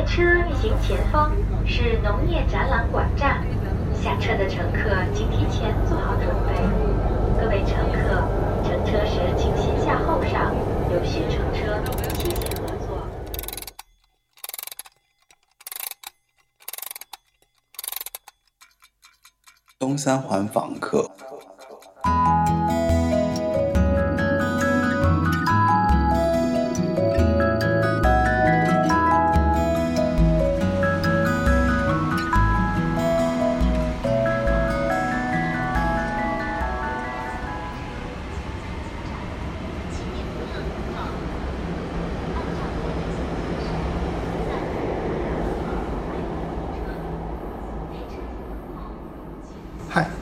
[0.00, 1.30] 列车运行前方
[1.66, 3.44] 是农业展览馆站，
[4.02, 6.54] 下车的乘客请提前做好准备。
[7.38, 8.24] 各位乘客，
[8.64, 10.54] 乘车时请先下后上，
[10.90, 11.78] 有序乘车，
[12.14, 13.06] 谢谢合作。
[19.78, 21.10] 东三环访客。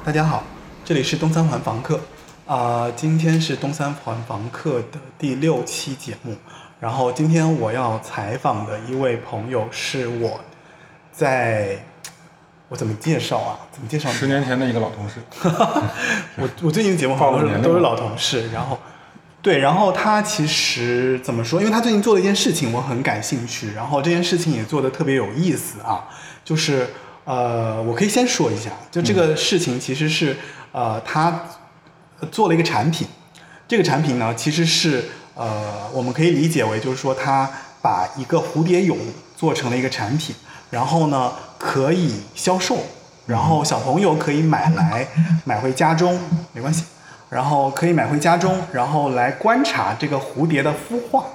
[0.08, 0.42] 大家好，
[0.86, 2.00] 这里是东三环房客
[2.46, 6.34] 啊、今天是东三环房客的第六期节目。
[6.80, 10.40] 然后今天我要采访的一位朋友是我
[11.12, 11.84] 在，
[12.70, 13.60] 我怎么介绍啊？
[13.70, 14.10] 怎么介绍？
[14.10, 15.20] 十年前的一个老同事，
[16.40, 18.78] 我我最近的节目好像暴露年龄都是都是老同事，然后
[19.42, 21.60] 对，然后他其实怎么说？
[21.60, 26.08] 因为他最近做了一件事情，我很感兴趣，然后这件事情也做的特别有意思啊，
[26.42, 26.88] 就是
[27.28, 30.34] 呃，我可以先说一下，就这个事情其实是
[30.72, 31.42] 呃，他
[32.32, 33.06] 做了一个产品，
[33.68, 35.04] 这个产品呢其实是
[35.34, 37.46] 呃，我们可以理解为就是说他
[37.82, 38.96] 把一个蝴蝶蛹
[39.36, 40.34] 做成了一个产品，
[40.70, 42.78] 然后呢可以销售。
[43.26, 45.06] 然后小朋友可以买来
[45.44, 46.18] 买回家中，
[46.54, 46.84] 没关系。
[47.28, 51.26] 然后可以买回家中，然后来观察这个蝴蝶的孵化，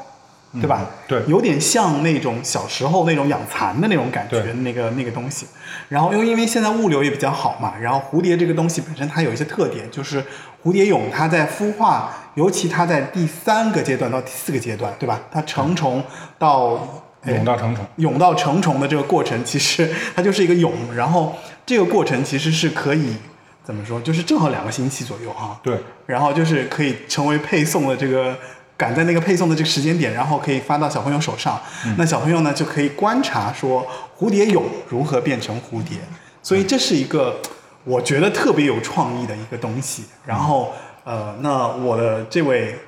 [0.54, 0.86] 对吧？
[1.08, 5.48] 对有点像那种小时候那种养蚕的那种感觉，那个那个东西。
[5.90, 10.24] 然后又因为现在物流也比较好嘛，然后蝴蝶这个东西本身它有一些特点，就是
[10.64, 15.20] 蝴蝶蛹它在孵化，尤其它在第三个阶段到第四个阶段，对吧？
[15.32, 16.04] 它成虫
[16.38, 23.16] 到哎蛹到成虫，蛹到成虫的这个过程，其实它就是一个蛹，然后这个过程其实是可以
[23.64, 28.38] 怎么说，就是正好两个星期左右哈、对，然后就是可以成为配送的这个
[28.76, 31.62] 赶在那个配送的这个时间点，然后可以发到小朋友手上。
[31.98, 33.86] 那小朋友呢就可以观察说
[34.18, 35.98] 蝴蝶蛹如何变成蝴蝶，
[36.42, 37.40] 所以这是一个
[37.84, 40.06] 我觉得特别有创意的一个东西。
[40.26, 40.74] 然后
[41.04, 42.80] 呃，那我的这位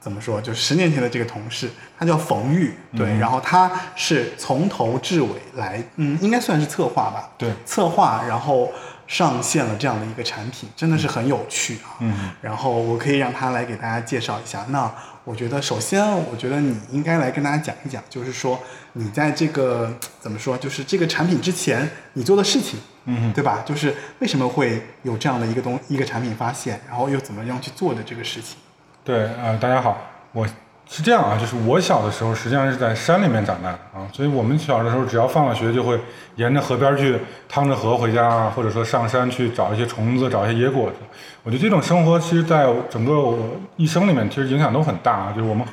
[0.00, 7.52] 怎么说，就十年前的这个同事，他叫冯玉，对，嗯然后他是从头至尾来，嗯，应该算是策划吧，对。
[7.64, 8.72] 策划，然后
[9.06, 11.94] 上线了这样的一个产品，真的是很有趣啊。
[12.00, 14.66] 嗯，然后我可以让他来给大家介绍一下。
[14.70, 14.92] 那
[15.24, 18.60] 我觉得，首先，我觉得你应该来跟大家讲一讲，就是说
[18.94, 23.62] 你在这个怎么说，就是这个产品之前你做的事情，嗯对吧？
[23.64, 28.56] 就是为什么会有这样的一个东一个产品发现，然后又怎么样去做的这个事情。
[29.04, 29.96] 对，呃，大家好，
[30.32, 30.46] 我
[30.94, 35.98] 是这样啊，就是我小的时候实际上是在山里面长大的啊，所以我们小的时候只要放了学就会
[36.36, 37.16] 沿着河边去
[37.48, 40.96] 趟着河回家啊，或者说上山去找一些虫子，找一些野果子。
[41.44, 43.38] 我觉得这种生活其实在整个我
[43.76, 45.66] 一生里面其实影响都很大啊，就是我们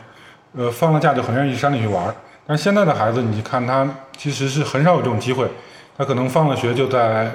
[0.56, 2.16] 呃放了假就很愿意去山里去玩，
[2.47, 5.46] 但是现在的孩子你看他其实是很少有这种机会，
[5.97, 7.30] 他可能放了学就在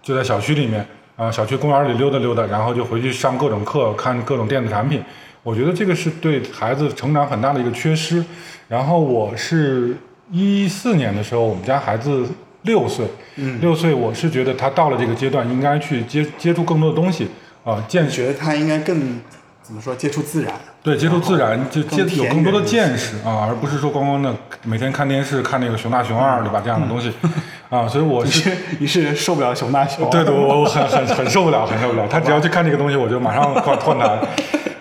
[0.00, 5.02] 就在小区里面啊、小区公园里溜达溜达，然后就回去上各种课，看各种电子产品。
[5.46, 8.22] 我觉得这个是对孩子成长很大的一个缺失。
[8.66, 9.96] 然后我是
[10.32, 12.26] 一四年的时候，我们家孩子
[12.62, 17.28] 六岁，嗯六岁，我是觉得他到了这个阶段，应该去接接触更多的东西
[17.62, 19.20] 啊、见你觉得他应该更
[19.62, 20.52] 怎么说，接触自然？
[20.82, 26.60] 对，接触自然，就接有更多的见识啊，而不是说光光的每天看电视看那个熊大熊二，对吧？
[26.60, 27.12] 这样的东西
[27.70, 30.10] 啊，所以我 是是你是受不了熊大熊？
[30.10, 32.08] 对对，我我很很 很受不了，很受不了。
[32.08, 34.18] 他只要去看这个东西，我就马上换换他。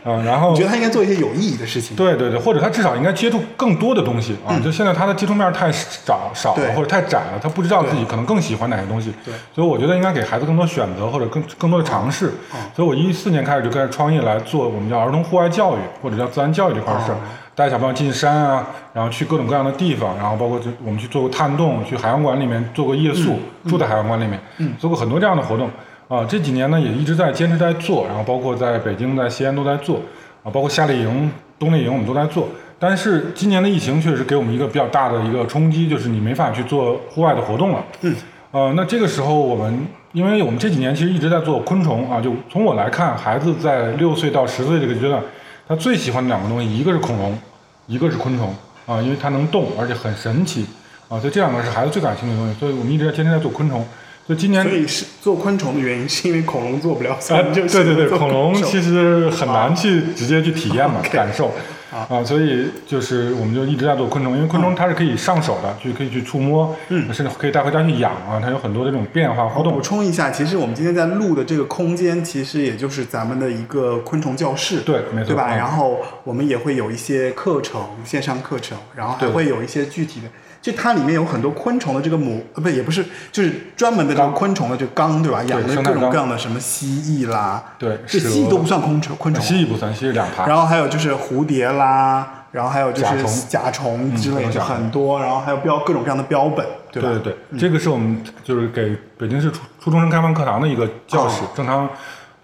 [0.06, 1.98] 嗯，然后我觉得他应该做一些有意义的事情。
[1.98, 4.54] 对对对，或者他至少应该接触更多的东西啊。
[4.64, 9.12] 就现在他的接触面太少少了，或者太窄了，他不知道自己可能更喜欢哪些东西。
[9.26, 12.32] 对所以我觉得应该给孩子更多选择，或者更更多的尝试。
[12.76, 17.20] 所以我一四年开始就开始创业来做我们叫儿童户外教育或者叫自然教育这块事儿哦，
[17.56, 24.40] 带小朋友进山啊，然后去各种各样的地方，然后包括就我们去做过探洞，去海洋馆里面做过夜宿，住在海洋馆里面，
[24.78, 25.68] 做过很多这样的活动。
[26.08, 29.98] 啊，这几年呢也一直在坚持在做，然后包括在北京、在西安都在做，
[30.44, 32.48] 啊，包括夏令营、冬令营我们都在做。
[32.78, 37.84] 但是今年的疫情确实给我们一个比较大的一个冲击，就是你没法去做户外的活动了。
[38.02, 38.16] 嗯。
[38.52, 45.22] 呃，那这个时候我们，因为我们这几年其实一直在做昆虫啊，就从我来看，孩子在六岁到十岁这个阶段，
[45.68, 47.38] 他最喜欢的两个东西，一个是恐龙，
[47.88, 48.56] 一个是昆虫
[48.86, 50.66] 啊，因为它能动，而且很神奇
[51.10, 53.86] 啊，所以这两个是孩子最感兴趣的东西，所以我们一直在坚持在做昆虫。
[54.26, 61.52] 所以今年所以是做昆虫的原因，是因为恐龙做不了，所以哎，你就对对对，恐龙其实很难去直接去体验嘛，感受。
[62.10, 69.74] 啊，所以就是我们就一直在做昆虫，因为昆虫它是可以上手的，就可以去触摸，嗯，甚至可以带回家去养啊，它有很多的这种变化互动。
[69.74, 69.82] 补。
[69.82, 75.28] 充一下，其实我们今天在录的这个空间，其实也就是咱们的一个昆虫教室，对没错。
[75.28, 75.46] 对吧？
[75.54, 75.58] 嗯。
[75.58, 80.28] 然后我们也会有一些课程，线上课程，然后还会有一些具体的，
[80.66, 85.44] 就它里面有很多昆虫的这个母，呃，不也不是，就是专门的这个昆虫的这个缸，对吧？
[85.44, 90.48] 养的各种各样的什么蜥蜴啦，对这蜥蜴都不算昆虫，昆虫，蜥蜴不算，蜥蜴两爬。
[90.48, 97.10] 然后还有就是蝴蝶啦，然后还有就是甲虫甲虫之类的很多，然后还有标各种各样的标本，对吧？
[97.10, 101.44] 对对对，这个是我们就是给北京市初初中生开放课堂的一个教室。
[101.44, 101.88] 哦正常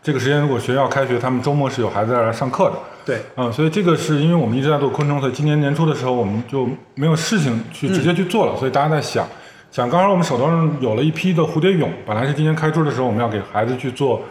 [0.03, 2.75] 这个时间如果学校开学，他们周末是有孩子在这上课的。
[3.06, 3.21] 对。
[3.36, 9.27] 嗯，所以这个是因为我们一直在做昆虫，所以今年年初的时候我们就没有事情去直接去做了，所以大家在想，
[9.71, 14.21] 想刚好我们手头上有了一批的蝴蝶蛹，本来是今年开春的时候我们要给孩子去做，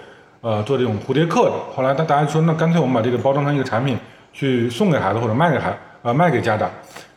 [0.40, 3.98] 呃，做这种蝴蝶课的，后来大大家说那干脆我们把这个包装成一个产品
[4.32, 6.70] 去送给孩子或者卖给孩呃卖给家长，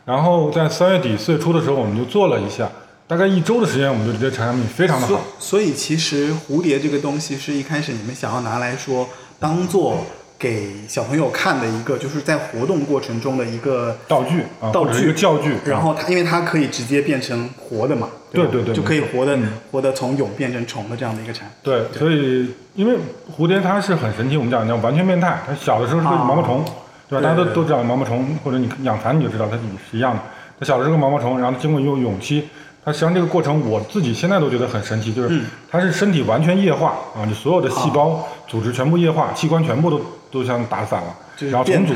[0.04, 2.68] 然后在三月底四月初的时候我们就做了一下，
[3.06, 9.06] 大概一周的时间我们就觉得产品非常的好，所以其实蝴蝶这个东西是一开始你们想要拿来说
[9.38, 9.98] 当做
[10.44, 19.48] 给小朋友看的一个，就是在活动过程中的一个道具啊，道或者是一具个教具，然后它因为它可以直接变成活的嘛，吧对对对就可以活的嗯。
[19.72, 21.56] 活的从蛹变成虫的这样的一个产品。
[21.62, 22.98] 对，所以因为
[23.34, 26.62] 蝴蝶它是很神奇，我们讲叫完全变态，它小的时候是毛毛虫，
[27.08, 27.20] 对吧？
[27.20, 29.62] 对大家都都知道毛毛虫，或者你养蚕你就知道它是
[29.96, 30.20] 一样的。
[30.60, 32.46] 它小的时候毛毛虫，然后经过用蛹期，
[32.84, 35.46] 它实际上这个过程我自己现在都觉得很神奇，就是嗯。
[35.70, 40.00] 它是身体完全液化啊，你所有的细胞组织全部液化，器官全部都
[40.34, 41.94] 都像打散了，就是然后重组，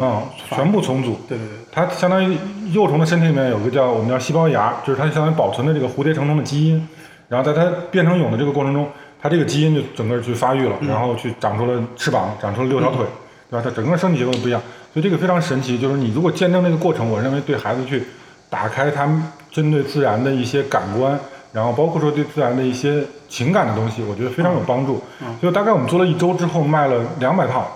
[0.00, 1.16] 嗯，全部重组。
[1.28, 2.36] 对对对，它相当于
[2.72, 6.88] 幼虫的身体里面有个叫我们叫细胞芽，就是它相当于保存的这个蝴蝶成虫的基因，
[7.28, 8.88] 然后在它变成蛹的这个过程中，
[9.22, 13.06] 它这个基因就整个去发育了，然后去长出了翅膀，长出了六条腿，
[13.48, 13.62] 对吧？
[13.64, 14.60] 它整个身体结构都不一样，
[14.92, 15.78] 所以这个非常神奇。
[15.78, 18.02] 就是你如果见证这个过程，我认为对孩子去
[18.50, 19.22] 打开他们
[19.52, 21.16] 针对自然的一些感官，
[21.52, 25.02] 然后包括说对自然的一些情感的东西，我觉得非常有帮助。
[25.40, 27.66] 所以大概我们做了一周之后，卖了两百套。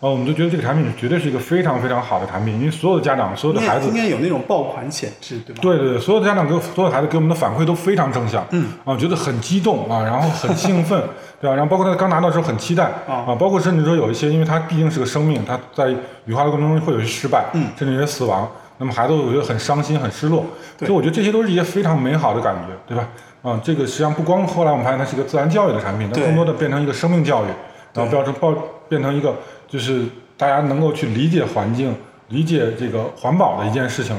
[0.00, 5.62] 呃，我们就觉得这个产品绝对是一个非常非常好的产品，因为所有的家长、所有的孩子应该有那种爆款潜质，对吧？
[5.62, 11.02] 对对对，所有的家长给我所有的孩子给我们的反馈都非常正向，嗯啊，觉得很激动啊，然后很兴奋，
[11.40, 11.56] 对吧？
[11.56, 15.88] 然后包括他刚拿到的时候很期待啊啊，包括甚至说有一些，因为他毕竟是个生命，他在
[16.26, 18.46] 羽化的过程中会有些失败，嗯甚至有些死亡，
[18.78, 20.44] 那么孩子会觉得很伤心、很失落，
[20.78, 23.08] 所以我觉得这些都是一些非常美好的感觉，对吧？
[23.42, 27.48] 啊，这个实际上不光后来我们发现它是一个自然教育的产品，它更多的变成一个生命教育，
[27.92, 28.54] 然后变成报
[28.88, 29.34] 变成一个
[29.68, 30.04] 就是
[30.36, 31.94] 大家能够去理解环境、
[32.28, 34.16] 理解这个环保的一件事情。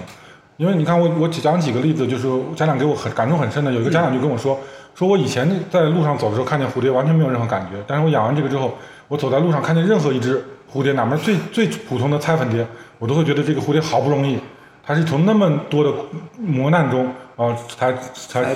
[0.57, 4.57] 因为你看我我只讲几个例子，就是家长给我很感触很深的，有一个家长就跟我说，
[4.93, 8.77] 说我以前在路上走的时候看见蝴蝶完全没有任何感觉，但是我养完这个之后，
[9.09, 10.41] 我走在路上看见任何一只
[10.71, 12.65] 蝴蝶，哪怕最最普通的菜粉蝶，
[12.99, 14.37] 我都会觉得这个蝴蝶好不容易，
[14.83, 15.91] 它是从那么多的
[16.37, 18.55] 磨难中啊、才才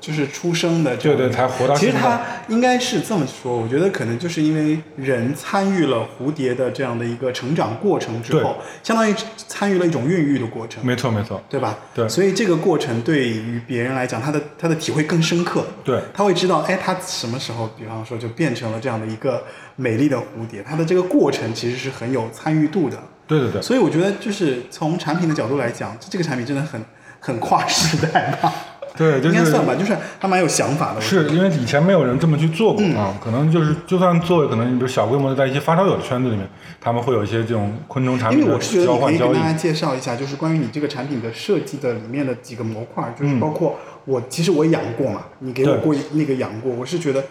[0.00, 1.74] 就是出生的对对，才活到。
[1.74, 11.78] 其实他应该是这么说，我觉得可能就是因为人参与了蝴蝶的这样的一个成长过程之后，相当于参与了一种孕育的过程，没错没错，对吧？
[11.94, 15.64] 对所以这个过程对于别人来讲，他的他的体会更深刻。
[15.82, 19.42] 对他会知道，哎，他什么时候，比方说就变成了这样的一个
[19.76, 23.02] 美丽的蝴蝶，它的这个过程其实是很有参与度的。
[23.26, 23.62] 对对对。
[23.62, 26.78] 所以我觉得，就是从产品的角度来讲，这个产品真的很
[27.22, 28.52] 很跨时代吧。
[28.94, 31.00] 对，就是应该算吧，就是还蛮有想法的。
[31.00, 36.46] 是因为以前没有人这么去做过、嗯啊，可能就是就算做，可能你比如小规模的在一些发烧友的圈子里面，
[36.78, 39.50] 他们会有一些这种昆虫产品的因为我是觉得交换交易你可以跟大。
[39.50, 47.24] 家介绍一下，就是关于你这个产品的设计的里面的几个模块，就是嗯包括我其实我养过嘛，你给我过那个养过，我是觉得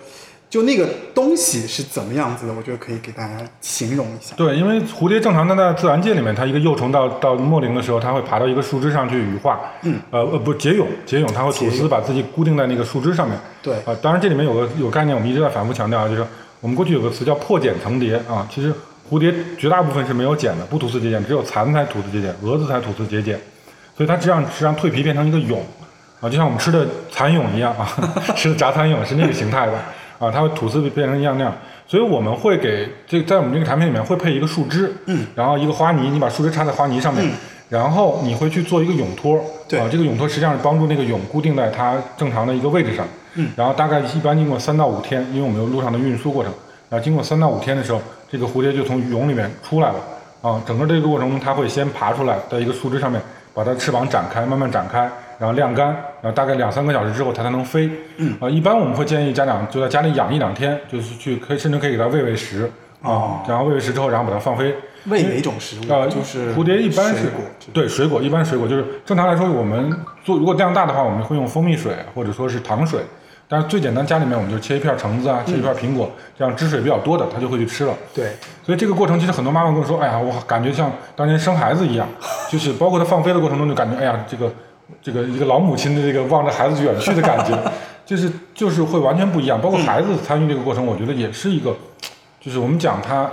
[0.51, 4.35] 就那个东西是怎么样子的，我觉得可以给大家形容一下。
[4.35, 13.75] 对，因为蝴蝶正常的在自然界里面，它一个幼虫到到末龄的时候，它会爬到一个树枝上去羽化，嗯，呃呃不结蛹，结蛹它会吐丝把自己固定在那个树枝上面，对。
[13.85, 16.25] 啊、当然这里面有个有概念，我们一直在反复强调，就是
[16.59, 18.73] 我们过去有个词叫破茧成蝶啊，其实
[19.09, 23.39] 蝴蝶绝大部分是没有茧的，不吐丝结茧，只有蚕才吐丝结茧，蛾子才吐丝结茧，
[23.95, 25.61] 所以它实际上实际上蜕皮变成一个蛹，
[26.19, 27.87] 啊，就像我们吃的蚕蛹一样啊，
[28.35, 29.73] 吃的炸蚕蛹是那个形态的
[30.21, 31.51] 啊，它会吐丝变成一样那样。
[31.87, 37.31] 所以我们会给这在我们这个产品里面会配一个树枝，嗯，然后一个花泥，你把树枝插在花泥上面，嗯。
[37.67, 39.79] 然后你会去做一个泳托，对。
[39.79, 46.53] 啊，这个泳托实际上是帮助那个蛹固定在它正常的一个位置上，嗯，然后大概一般经过三到五天，因为我们有路上的运输过程，
[46.89, 49.95] 然后经过三到五天的时候，这个蝴蝶就从蛹里面出来了，
[50.41, 53.21] 啊，整个这个过程中它会先爬出来，在一个树枝上面
[53.53, 55.09] 把它翅膀展开，慢慢展开，
[55.41, 55.87] 然后晾干，
[56.21, 62.71] 然后大概两三个小时之后它才能飞，嗯，啊，一般我们会建议家长就在家里养一两天，就是去可以甚至可以给它喂喂食，
[63.01, 63.41] 哦。
[63.43, 64.75] 啊，然后喂喂食之后，然后把它放飞。
[65.05, 65.91] 喂哪种食物？
[65.91, 67.31] 呃，就是蝴蝶一般是
[67.73, 68.67] 对水果，一般水果。
[68.67, 69.91] 就是正常来说，我们
[70.23, 72.99] 做如果量大的话，我们会用蜂蜜水或者说是糖水。
[73.49, 76.07] 但是最简单，家里面我们就切一片橙子啊，切一片苹果，
[76.37, 77.93] 这样汁水比较多的，它就会去吃了。
[78.13, 78.27] 对，
[78.63, 82.07] 所以这个过程其实很多妈妈跟我说，哎呀，我感觉像当年生孩子一样，
[82.51, 84.49] 就是包括它放飞的过程中，就感觉哎呀，这个
[85.01, 87.57] 这个一个老母亲的这个望着孩子远去的感觉，
[88.05, 89.59] 就是就是会完全不一样。
[89.61, 91.75] 包括孩子参与这个过程，我觉得也是一个，
[92.39, 93.29] 就是我们讲他，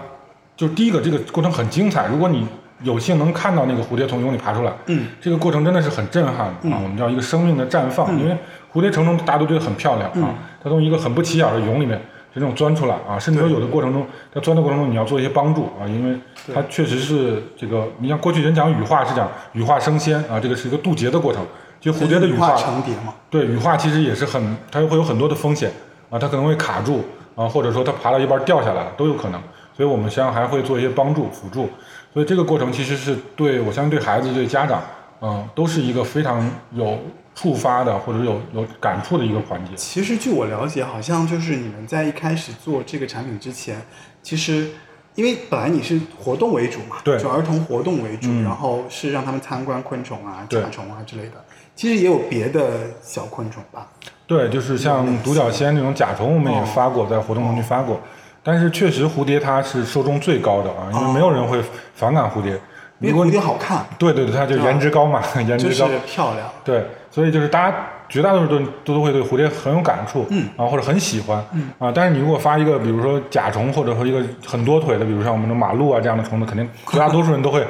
[0.57, 2.07] 就是第一个这个过程很精彩。
[2.07, 2.47] 如果你
[2.83, 6.55] 有幸能看到那个蝴蝶从蛹里爬出来，嗯，这个过程真的是很震撼啊！
[6.63, 8.37] 我们叫一个生命的绽放，因为
[8.73, 16.19] 蝴蝶成虫大家都觉得很漂亮啊，它从一个很不起眼的蛹里面就这种钻出来啊，甚至说有的过程中，在钻的过程中你要做一些帮助啊，因为
[16.55, 21.45] 它确实是这个，你像过去人讲羽化是讲羽化升仙啊，这个是一个渡劫的过程，
[21.81, 23.15] 其实蝴蝶的羽化化成蝶嘛。
[23.31, 25.73] 对，羽化其实也是很，它会有很多的风险
[26.11, 27.05] 啊，它可能会卡住
[27.35, 29.41] 啊，或者说它爬到一半掉下来了都有可能，
[29.77, 31.69] 所以我们实际上还会做一些帮助辅助，
[32.13, 34.83] 所以这个过程其实是对我相信对孩子对家长，
[35.21, 36.99] 嗯、都是一个非常有
[37.35, 39.71] 触发的或者有有感触的一个环节。
[39.77, 43.81] 其实据我了解，好像就是你们在一开始做这个产品之前，
[44.23, 44.69] 其实
[45.15, 51.45] 因为本来你是活动为主嘛，对就儿童活动为主，嗯然后是让他们参观昆虫啊、甲虫啊之类的。
[51.75, 53.87] 其实也有别的小昆虫吧？
[54.27, 58.01] 对，就是像独角仙这种甲虫，我们也发过，在活动中去发过。
[58.43, 61.63] 但是确实蝴蝶它是受众最高的啊，因为没有人会
[61.95, 62.59] 反感蝴蝶。
[63.01, 65.89] 因为蝴蝶好看，对对对，它就颜值高嘛， 颜就是值高。
[66.07, 66.49] 漂亮。
[66.65, 67.77] 对，所以就是大家
[68.09, 77.65] 绝大多数都都都会对蝴蝶很有感触，嗯，啊或者很喜欢，嗯啊，但是你如果发一个比如说甲虫或者说一个很多腿的，比如像我们的马路啊这样的虫子，肯定绝大多数人都会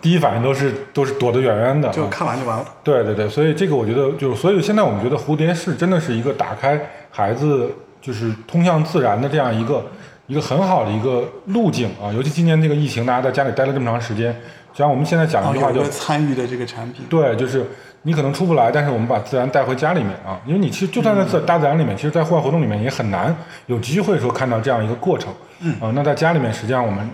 [0.00, 2.64] 第一反应都是都是躲得远远的，就啊看完就完了。
[2.82, 6.78] 对对对，所以这个我觉得就是，所以现在我们觉得蝴蝶是真的是一个打开
[7.10, 7.70] 孩子
[8.02, 9.86] 就是通向自然的这样一个
[10.26, 14.34] 一个很好的一个路径啊，尤其今年这个疫情，大家在家里待了这么长时间，
[14.74, 17.64] 像我们现在讲然后一句话叫哦有一个参与的这个产品，对，就是
[18.02, 23.34] 你可能出不来，但是我们把自然带回家里面啊，因为你其实就算在自大自然里面，其实，在户外活动里面也很难
[23.66, 25.32] 有机会说看到这样一个过程。
[25.60, 27.08] 嗯啊，那在家里面，实际上我们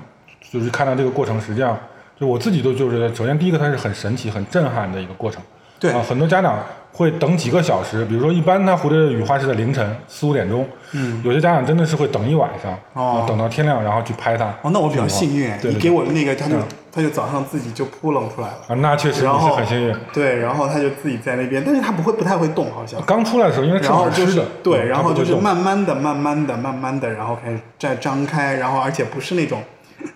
[0.51, 1.79] 就是看到这个过程，实际上
[2.19, 5.41] 就我自己都就是，首先第一个它是很神奇、很震撼的一个过程。
[5.79, 6.59] 对啊，很多家长
[6.93, 14.47] 会等几个小时，比如说一般它蝴蝶的羽化是在凌晨四五点钟，嗯，有些家长真的是会等一晚上，哦啊，等到天亮然后去拍它。
[14.63, 18.55] 哦，那我比较幸运，对对对你给我的那个，他就嗯他就早上自己就扑棱出来了。
[18.67, 19.95] 啊，那确实你是很幸运。
[20.13, 23.01] 对，然后他就自己在那边，但是他不会不太会动，好像。
[23.07, 29.63] 刚出来的时候，因为翅然后就是膀湿的，对，嗯然后就是慢慢的、慢慢的、慢慢的，然后开始再张开，然后而且不是那种，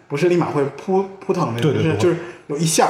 [0.09, 2.17] 不是立马会扑扑腾的，就是就是
[2.49, 2.89] 有一下，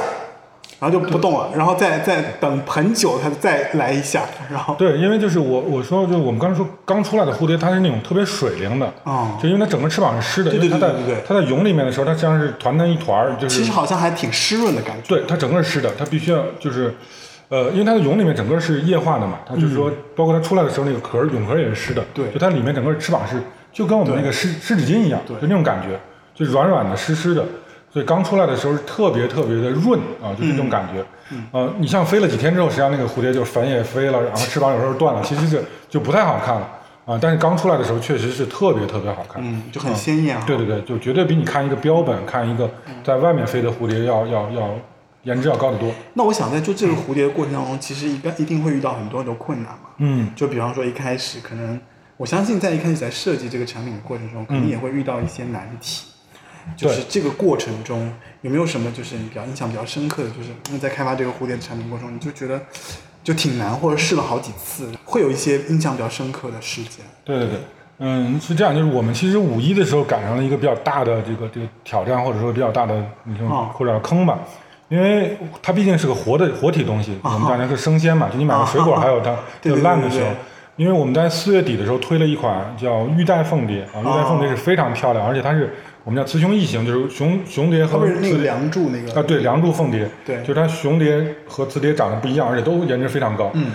[0.79, 4.75] 然后就不动了，然后再再等很久，它再来一下，然后。
[4.75, 11.15] 对，因为就是我我说就是我们刚才说刚出来的蝴蝶，它是那种特别水灵的，嗯就因为它整个翅膀是湿的，对因为它在对对对。
[11.15, 15.07] 对它在蛹里面的时候，它像是团成一团儿，就是其实好像还挺湿润的感觉。
[15.07, 16.93] 对它整个是湿的，它必须要就是，
[17.47, 22.31] 呃，因为它的蛹里面整个是液化的嘛，它就是说，包括它出来的时候那个壳蛹壳也是湿的，嗯对。
[22.31, 23.41] 就它里面整个翅膀是
[23.71, 25.35] 就跟我们那个湿湿纸巾一样，对。
[25.37, 25.97] 就那种感觉，
[26.35, 27.45] 就软软的湿湿的。
[27.95, 31.01] 所以刚出来的时候是特别特别的润啊，就这种感觉。
[31.31, 36.69] 嗯呃，你像飞了几天之后，实际上那个蝴蝶就粉也飞了，然后翅膀有时候断了，其实是就不太好看了
[37.05, 37.17] 啊。
[37.21, 39.41] 但是刚出来的时候确实是特别特别好看。
[39.41, 40.43] 嗯，就很鲜艳啊。
[40.45, 42.69] 对对对，就绝对比你看一个标本、看一个
[43.01, 44.69] 在外面飞的蝴蝶要要要
[45.23, 45.89] 颜值要高得多。
[46.15, 49.91] 那我想在做这个蝴蝶的过程当中，其实一般一定会遇到很多很多困难嘛。
[49.99, 51.79] 嗯，就比方说一开始可能，
[52.17, 56.07] 我相信在一开始在设计这个产品的过程中，肯定也会遇到一些难题。
[56.75, 62.61] 就是这个过程中有没有什么就是你比较印象比较深刻的，就是因为在开发这个蝴蝶的产品过程中，你就觉得
[63.23, 67.05] 就挺难，或者试了好几次，会有一些印象比较深刻的事件。
[67.23, 67.59] 对对对，
[67.99, 74.39] 嗯，是这样，就是我们其实五一的时候赶上了一个比较大的这个这个挑战，或者说比较大的你说哦或者叫坑吧。
[74.87, 80.29] 因为它毕竟是个活的活体东西，我们讲的是生鲜嘛，就你买个水果还有它对对就烂的时候。
[80.77, 85.73] 因为我们在四月底的时候推了一款叫玉带凤蝶啊，玉带凤蝶是非常漂亮，而且它是
[86.05, 93.71] 我们叫雌雄异形，就是雄雄蝶和它不是那个雌梁祝那个啊，对，梁祝凤蝶，对就是它雄蝶和雌蝶长得不一样，而且都颜值非常高，嗯。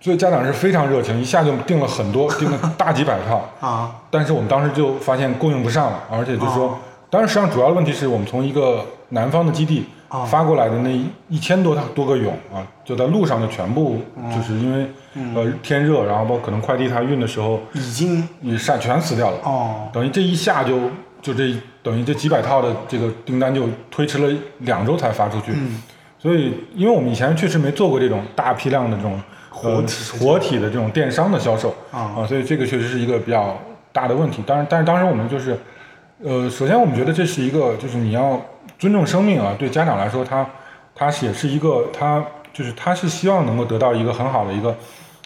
[0.00, 3.90] 所以家长是非常热情，一下就订了很多，订了 大几百套，啊。
[4.10, 6.78] 但是我们当时就发现供应不上了，而且就是说，
[7.10, 10.90] 当然实际上主要的问题是我们从一个南方的基地哦发过来的那
[11.30, 13.98] 一千多套多个蛹啊，就在路上就全部
[14.30, 14.86] 就是因为
[15.34, 19.88] 呃天热，然后包括可能快递它运的时候已经也晒全死掉了，哦。
[19.90, 20.78] 等于这一下就
[21.24, 25.82] 就这等于这几百套的这个订单就推迟了两周才发出去，嗯
[26.18, 33.58] 所以因为我们以前确实没做过这种大批量的这种呃活体活体的这种电商的销售啊啊，所以这个确实是一个比较
[33.90, 34.42] 大的问题。
[34.46, 35.58] 当然，但是当时我们就是
[36.22, 38.40] 呃，首先我们觉得这是一个，就是你要
[38.78, 39.54] 尊重生命啊。
[39.58, 40.46] 对家长来说，他
[40.94, 44.74] 他是也是一个，他就是他是希望能够得到一个很好的一个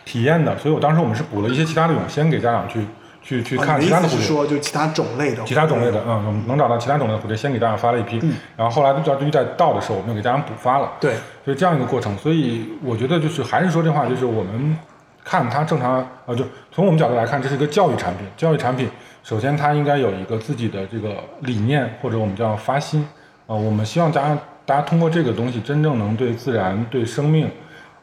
[0.05, 0.57] 体验的。
[0.59, 2.81] 所以我当时我们是补了一些其他的泳，先给家长去
[3.29, 4.21] 去去看其他的蝴蝶。
[4.21, 8.19] 说，就其他种类的，其他种类的，嗯，我们能找到其他种类的蝴蝶，先给大家发了一批，
[8.57, 11.13] 然后后来到遇在到的时候，我们又给家长补发了，对，
[11.45, 12.17] 所以这样一个过程。
[12.17, 14.75] 所以我觉得就是还是说这话，就是我们
[15.23, 16.43] 看它正常，呃，就
[16.73, 18.27] 从我们角度来看，这是一个教育产品。
[18.35, 18.89] 教育产品
[19.23, 23.07] 首先它应该有一个自己的这个理念，或者我们叫发心，
[23.47, 27.51] 啊、我们希望大家大家通过这个东西，真正能对自然、对生命，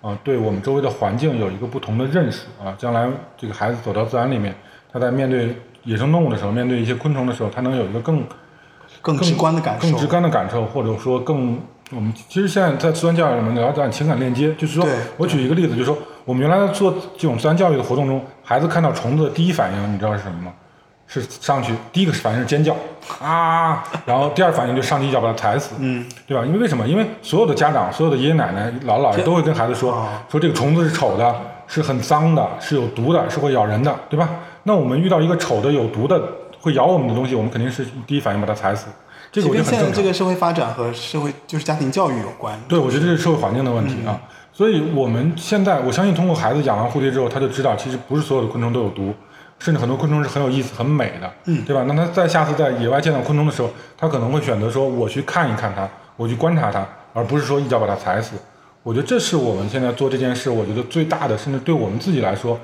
[0.01, 2.75] 啊、对我们周围的环境有一个不同的认识啊。
[2.77, 4.53] 将来这个孩子走到自然里面，
[4.95, 8.23] 他在面对野生动物的时候，面对一些昆虫的时候，他能有一个更
[9.01, 11.59] 更直观的感受，更直观的感受，或者说更
[11.91, 14.87] 我们其实现在在自然教育里面聊讲情感链接，就是说
[15.17, 20.53] 我举一个例子，就是说我们原来在做这种自然教育的活动中，孩子看到虫子的第一反应，你知道是什么吗？
[21.07, 22.73] 是上去第一个反应是尖叫
[23.21, 26.45] 啊，然后第二反应就上去一脚把它踩死，嗯，对吧？
[26.45, 26.87] 因为为什么？
[26.87, 31.35] 因为所有的家长、所有的爷爷奶奶、姥姥姥爷都会跟孩子说，啊说这个虫子是丑的，
[31.67, 34.29] 是很脏的，是有毒的，是会咬人的，对吧？
[34.67, 36.21] 那我们遇到一个丑的、有毒的、
[36.59, 38.87] 会咬我们的东西，我们肯定是第一反应把它踩死，
[39.31, 40.03] 这个这跟现在我觉得很正常。
[40.03, 42.59] 这个社会发展和社会就是家庭教育有关。
[42.67, 44.19] 对，我觉得这是社会环境的问题啊。
[44.51, 49.13] 所以我们现在，我相信通过孩子养完蝴蝶之后，他就知道，其实不是所有的昆虫都有毒，
[49.59, 51.83] 甚至很多昆虫是很有意思、很美的，嗯对吧？
[51.87, 58.35] 那他在下次在野外见到昆虫的时候，他可能会选择说，我去看一看它，我去观察它，而不是说一脚把它踩死。
[58.81, 62.57] 我觉得这是我们现在做这件事，我觉得最大的，甚至对我们自己来说，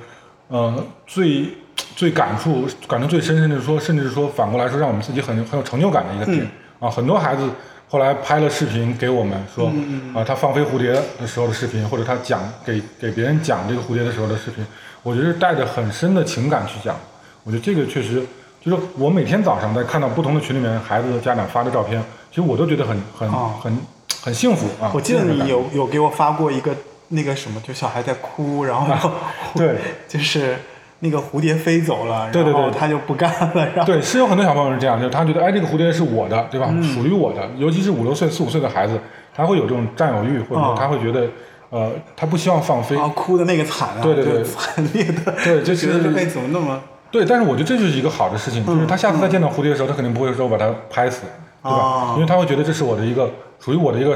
[0.47, 1.49] 呃，最
[1.95, 6.89] 最感触感触最深，甚至说，甚至说反过来说，让我们自己很很有成就感的一个点、啊。
[6.89, 7.49] 很多孩子
[7.89, 9.71] 后来拍了视频给我们说，
[10.13, 14.65] 啊，他放飞蝴蝶的时候的视频，或者他讲给给别人讲这个蝴蝶的时候的视频，
[15.03, 16.95] 我觉得是带着很深的情感去讲。
[17.43, 18.25] 我觉得这个确实，
[18.63, 23.77] 就是我每天早上在看到不同的群里面孩子家长发的照片，其实我都觉得很很、哦很
[24.21, 24.91] 很幸福啊。
[24.93, 26.75] 我记得你有有给我发过一个
[27.09, 29.11] 那个什么，就小孩在哭，然后
[29.55, 29.75] 对，
[30.07, 30.55] 就是
[31.03, 36.67] 那个蝴蝶飞走了，对对对然后他就不干了，然后对，是有很多小朋友是这样，就是他觉得，哎，这个蝴蝶是我的，对吧？
[36.71, 37.41] 嗯属于我的。
[37.57, 38.99] 尤其是五六岁、四五岁的孩子，
[39.35, 41.27] 他会有这种占有欲，或者说哦他会觉得，
[41.69, 42.95] 呃，他不希望放飞。
[42.95, 51.23] 然后哭的那个惨啊，对对对就惨烈的，对就觉得这辈子怎么那么对，但是我觉得这就是一个好的事情，就是他下次再见到蝴蝶的时候，他肯定不会说把它拍死，
[51.63, 51.77] 对吧？
[51.77, 54.15] 哦因为他会觉得这是我的一个属于我的一个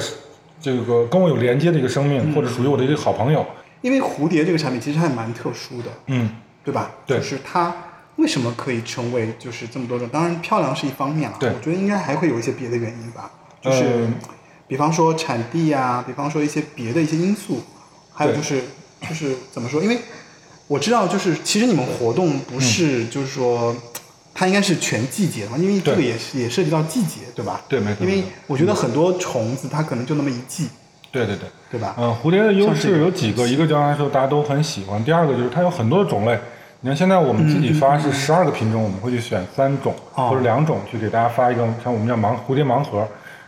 [0.61, 3.45] 这个跟我有连接的一个生命，或者属于我的一个好朋友。
[3.81, 6.29] 因为蝴蝶这个产品其实还蛮特殊的，嗯，
[6.65, 6.91] 对吧？
[7.07, 7.73] 对就是它
[8.17, 10.09] 为什么可以成为就是这么多种？
[10.09, 14.07] 当然漂亮是一方面啊，对我觉得应该还会有一些别的原因吧，就是、呃
[14.67, 17.61] 比方说产地呀、比方说一些别的一些因素，
[18.11, 18.61] 还有就是
[19.07, 19.81] 就是怎么说？
[19.81, 19.99] 因为
[20.67, 23.75] 我知道就是其实你们活动不是就是说。
[24.37, 27.61] 它应该是全季节的嘛，因为这个也是也涉及到季节，对吧？
[27.69, 30.67] 对没错因为我觉得很多虫子它可能就那么一季，
[31.09, 31.47] 对对对。
[31.71, 31.95] 对吧？
[31.97, 36.37] 嗯，蝴蝶的优势有几个，一个就刚才说大家都很喜欢，第二个就是它有很多的种类。
[36.85, 40.29] 你看现在我们自己发是十二个品种，我们会去选三种哦。
[40.29, 43.03] 或者两种去给大家发一个，像我们叫盲蝴蝶盲盒。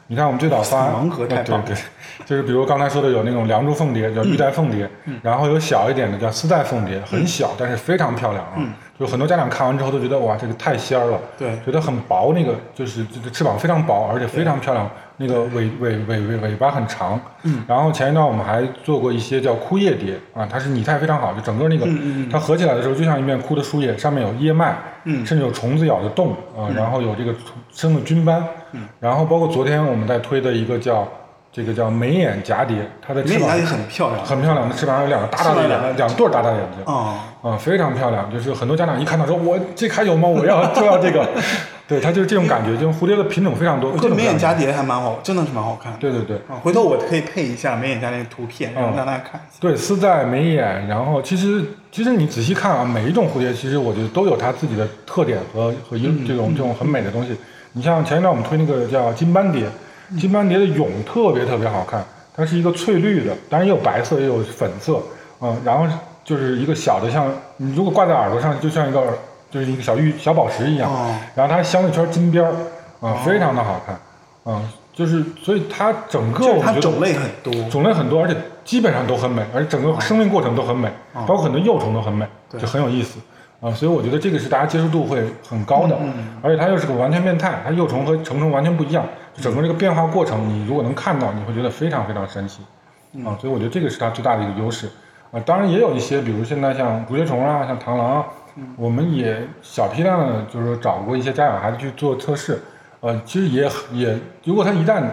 [0.08, 1.65] 你看我们最早发 盲盒太呃棒了。
[1.67, 1.82] 对对，
[2.26, 4.89] 就是比如刚才说的有那种梁祝凤蝶，叫玉带凤蝶，
[5.21, 8.54] 然后有小一点的叫丝带凤蝶，很小但是非常漂亮啊。
[9.00, 11.56] 就很多家长看完之后都觉得哇，这个太仙儿了，对。
[11.63, 17.19] 觉得很薄，那个就是这个翅膀非常薄，而且非常漂亮，那个尾尾尾尾尾巴很长。
[17.43, 21.88] 嗯，然后前一段我们还做过一些叫枯叶蝶啊，它是拟态非常好，就整个那个
[22.32, 24.75] 它合起来的时候就像一面枯的树叶，上面有叶脉，
[25.06, 27.34] 嗯甚至有虫子咬的洞啊，然后有这个
[27.71, 31.08] 生的菌斑，嗯，然后包括昨天我们在推的一个叫
[31.51, 36.84] 这个叫眉眼蛱蝶，它的翅膀很漂亮，很漂亮，的翅膀上有两个大大的是吧眼，两对儿大大眼睛。
[36.86, 40.27] 哦，啊、非常漂亮，就是很多家长一看到说，我这还有吗？
[40.27, 41.27] 我要 就要这个，
[41.88, 44.39] 对，它就是这种感觉，就是蝴蝶的品种非常多，我觉得各种各样的。
[44.39, 45.97] 眉眼蛱蝶还蛮好，真的是蛮好看的。
[46.00, 49.58] 对对对啊，回头我可以配一下眉眼蛱蝶的图片，让大家看一下。
[49.62, 57.36] 对，丝带、眉眼，然后其实其实你仔细看啊，每一种蝴蝶其实我觉得都有它自己的特点和和一这种这种很美的东西。
[57.71, 59.63] 你像前一段我们推那个叫金斑蝶，
[60.19, 62.04] 金斑蝶的蛹特别特别好看，
[62.36, 65.02] 它是一个翠绿的，当然也有白色也有粉色，
[65.39, 65.88] 嗯，然后
[66.26, 69.10] 就是一个小的像你如果挂在耳朵上，就像一个耳
[69.49, 71.15] 就是一个小玉小宝石一样，哦。
[71.36, 72.53] 然后它镶了一圈金边儿，
[72.99, 73.99] 啊、非常的好看，
[74.45, 74.62] 嗯，
[74.93, 81.23] 就是所以它整个我觉得种类很多，种类很多，而且基本上都很美，而且整个生命过程都很美，哦。
[81.27, 82.60] 包括很多幼虫都很美，对。
[82.60, 83.19] 就很有意思
[83.60, 89.03] 啊、所以我觉得这个是大家接受度会很高的，嗯而且它又是个完全变态，它幼虫和成虫完全不一样，
[89.41, 92.62] 整个这个变化过程，你如果能看到，你会觉得非常非常神奇
[93.25, 94.88] 啊、所以我觉得这个是它最大的一个优势。
[95.31, 98.25] 啊，当然也有一些，比如现在像蝴蝶虫啊，像螳螂啊，
[98.76, 102.62] 我们也小批量的，就是说找过一些家长孩子去做测试，
[103.00, 105.04] 呃，其实也也，如果他一旦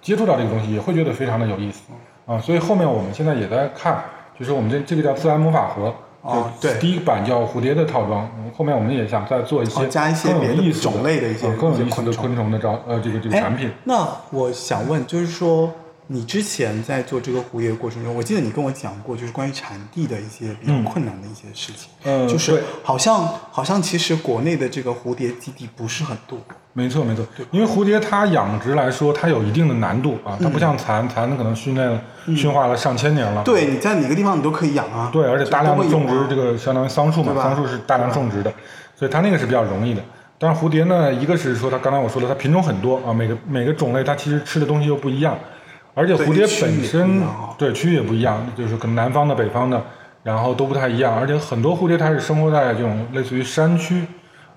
[0.00, 1.82] 接触到这个东西，也会觉得非常的有意思。
[2.26, 2.38] 啊。
[2.38, 4.02] 所以后面我们现在也在看，
[4.38, 6.78] 就是我们这这个叫自然魔法盒，哦对。
[6.78, 12.50] 第一版叫蝴蝶的套装，嗯后面我们也想再做一些哦加一些别的种类的一些呃更有意思的昆虫。
[12.50, 13.70] 的招呃这个这个哎产品。
[13.84, 15.72] 那我想问，就是说，
[16.12, 21.88] 你之前在做这个蝴蝶的过程中，我记得你跟我讲过，就是关于产地的一些比较困难的一些事情。
[22.02, 26.36] 嗯就是好像好像其实国内的这个蝴蝶基地不是很多。
[26.72, 32.02] 没错没错，因为蝴蝶它养殖来说，它有一定的难度啊，它嗯不像蚕，蚕可能训练了、
[32.36, 33.44] 驯化了上千年了。
[33.44, 35.10] 对，你在哪个地方你都可以养啊。
[35.12, 36.58] 对，而且大量的种植这个。
[36.58, 38.52] 相当于桑树嘛桑树是大量种植的，
[38.96, 40.02] 所以它那个是比较容易的。
[40.38, 45.38] 但是蝴蝶呢，一个是说它刚才我说的，它品种很多啊，每个每个种类它其实吃的东西又不一样，
[46.00, 47.22] 而且蝴蝶本身
[47.58, 49.84] 对区域也不一样，就是可能南方的、北方的，
[50.22, 54.02] 然后都不太一样，而且很多蝴蝶它是生活在这种类似于山区。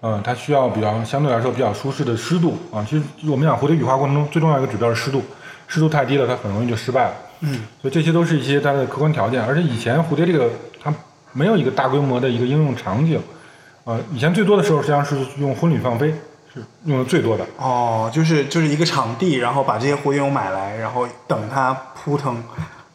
[0.06, 2.86] 嗯，它需要比较相对来说比较舒适的湿度啊。
[2.90, 5.22] 其实我们讲蝴蝶羽化过程中最重要一个指标是湿度，
[5.68, 7.14] 湿度太低了，它很容易就失败了。
[7.42, 10.50] 嗯，所以这些都是一些它的客观条件，而且以前蝴蝶这个
[10.82, 10.94] 它
[11.34, 13.20] 没有一个大规模的一个应用场景，
[13.86, 16.16] 呃，以前最多的时候实际上是用婚礼放飞，是
[16.86, 17.46] 用的最多的。
[17.58, 22.44] 哦，就是就是一个场地，然后把这些蝴蝶蛹买来，然后等它扑腾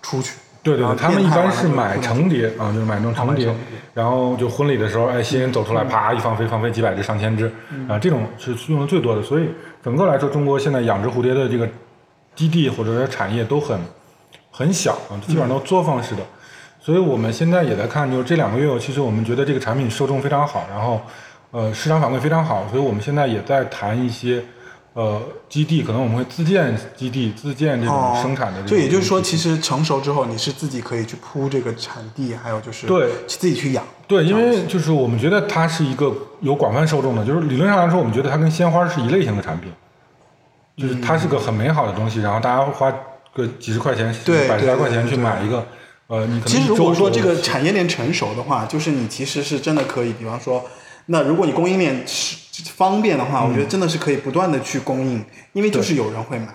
[0.02, 0.34] 出去。
[0.60, 7.50] 对对对，他们一般是买成蝶啊，就是买那种成蝶买成蝶，然后就婚礼的时候，哎，新人走出来，啪一放飞，放飞几百只、上千只，
[7.88, 9.22] 啊，这种是用的最多的。
[9.22, 9.48] 所以
[9.82, 11.66] 整个来说，中国现在养殖蝴蝶的这个
[12.34, 13.80] 基地或者说产业都很
[14.50, 16.22] 很小啊，基本上都作坊式的。
[16.80, 21.00] 所以我们现在也在看，就是这两个月，其实我们觉得这个产品受众非常好，然后
[21.50, 24.44] 呃市场反馈非常好，所以我们现在也在谈一些
[24.92, 28.68] 呃基地，可能我们会自建基地、自建这种生产的这种。
[28.68, 33.84] 哦就也就是说，其实成熟之后，你是自己可以去铺这个产地，还有就是对自己去养。
[34.06, 39.70] 对，因为就是我们觉得它是一个有广泛受众的，就是理论上来说，我们觉得它跟鲜花是一类型的产品，
[40.76, 42.92] 就是它是个很美好的东西，然后大家花
[43.34, 45.66] 个几十块钱、对百十来块钱对对对去买一个，
[46.08, 50.64] 呃，你可能其实如果说这个产业链成熟的话，就是你其实是真的可以，比方说，
[51.10, 52.36] 那如果你供应链是
[52.74, 56.48] 方便的话，我觉得真的是可以不断的去供应，因为就是有人会买。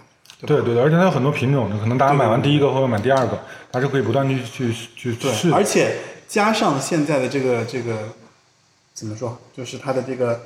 [0.46, 3.40] 对对对，而且它有很多品种，可能大家买完第一个或者买第二个，
[3.72, 5.56] 它是可以不断去去去对，试的。
[5.56, 5.96] 而且
[6.28, 8.10] 加上现在的这个这个
[8.94, 10.42] 怎么说，就是它的这个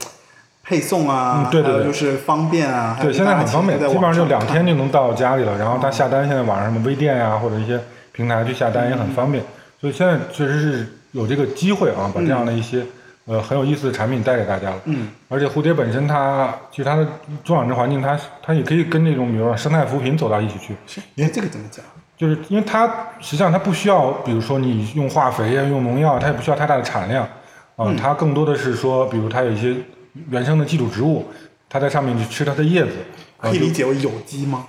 [0.64, 5.58] 配送啊，嗯对对对还有就是方便啊，对，现在很方便，基本上就两天就能到家里了。
[5.58, 7.80] 然后他下单，现在网上什么微店呀、或者一些
[8.12, 9.44] 平台去下单也很方便。
[9.82, 12.86] 所以现在确实是有这个机会啊，把这样的一些、
[13.28, 14.82] 呃很有意思的产品带给大家了。
[14.86, 17.06] 嗯，而且蝴蝶本身它其实它的
[17.44, 20.76] 种养殖环境，它它也可以跟那种比如说生态扶贫走到一起去。
[20.88, 21.86] 看看，哎，这个怎么讲？
[22.18, 22.88] 就是因为它
[23.20, 27.24] 实际上它不需要，比如说你用化肥呀、用农药，它也不需要太大的产量，
[27.76, 29.76] 啊、它更多的是说，比如它有一些
[30.30, 31.26] 原生的寄主植物，
[31.70, 32.94] 它在上面去吃它的叶子，
[33.38, 34.66] 啊可以理解为有机吗？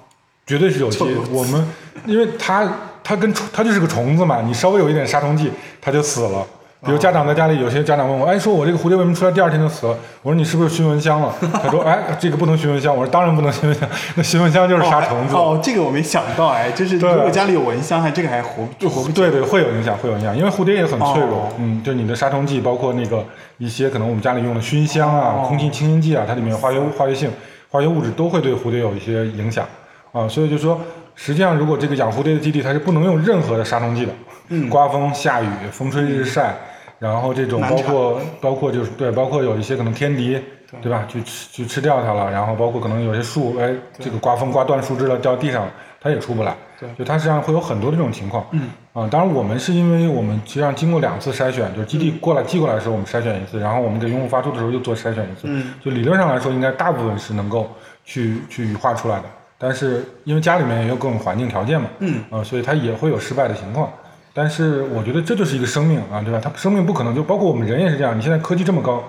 [0.46, 1.30] 绝对是有机有机。
[1.30, 1.66] 我们
[2.04, 2.70] 因为它
[3.02, 6.46] 它跟虫它就是个虫子嘛，你稍微有一点杀虫剂，它就死了。
[6.84, 9.98] 比如家长在家里，有些家长问我，哎，说我这个蝴蝶为什么出来第二天就死了？
[10.22, 11.34] 我说你是不是熏蚊香了？
[11.60, 12.94] 他说，哎，这个不能熏蚊香。
[12.94, 15.34] 我说当然不能熏蚊香， 那熏蚊香就是杀虫子。
[15.34, 21.40] 哦，这个我没想到哎，就是如果家里有蚊香，还这个还活就活不对对，会有影响，会有影响，因为蝴蝶也很脆弱。
[21.40, 23.24] 哦嗯，就你的杀虫剂，包括那个
[23.58, 27.28] 一些可能我们家里用的熏香啊、哦空气清新剂啊，它里面化学化学性、
[27.70, 29.66] 化学物质都会对蝴蝶有一些影响
[30.12, 30.28] 啊。
[30.28, 30.80] 所以就说，
[31.16, 34.12] 实际上如果这个养蝴蝶的基地它是不能用任何的杀虫剂的，
[34.48, 36.54] 嗯刮风下雨、风吹日晒，
[36.98, 40.40] 然后这种包括包括就是对，包括有一些可能天敌。
[40.82, 41.06] 对吧？
[41.08, 46.54] 去吃去吃掉它了，然后包括可能有些树，哎，这个刮风刮断树枝了，掉地上了，它也出不来。
[46.78, 48.46] 对就它实际上会有很多这种情况。
[48.50, 48.68] 嗯。
[48.92, 55.44] 啊，当然我们是因为我们实际上经过两次筛选，就是基地过来寄过来的时候我们筛选一次，然后我们给用户发出的时候又做筛选一次。
[55.44, 55.72] 嗯。
[55.82, 57.66] 就理论上来说，应该大部分是能够
[58.04, 59.24] 去去羽化出来的，
[59.56, 61.88] 但是因为家里面也有各种环境条件嘛。
[62.00, 62.22] 嗯。
[62.28, 63.90] 啊，所以它也会有失败的情况。
[64.38, 66.40] 但是我觉得这就是一个生命啊，对吧？
[66.40, 68.16] 它生命不可能就包括我们人也是这样。
[68.16, 69.02] 你现在科技这么高，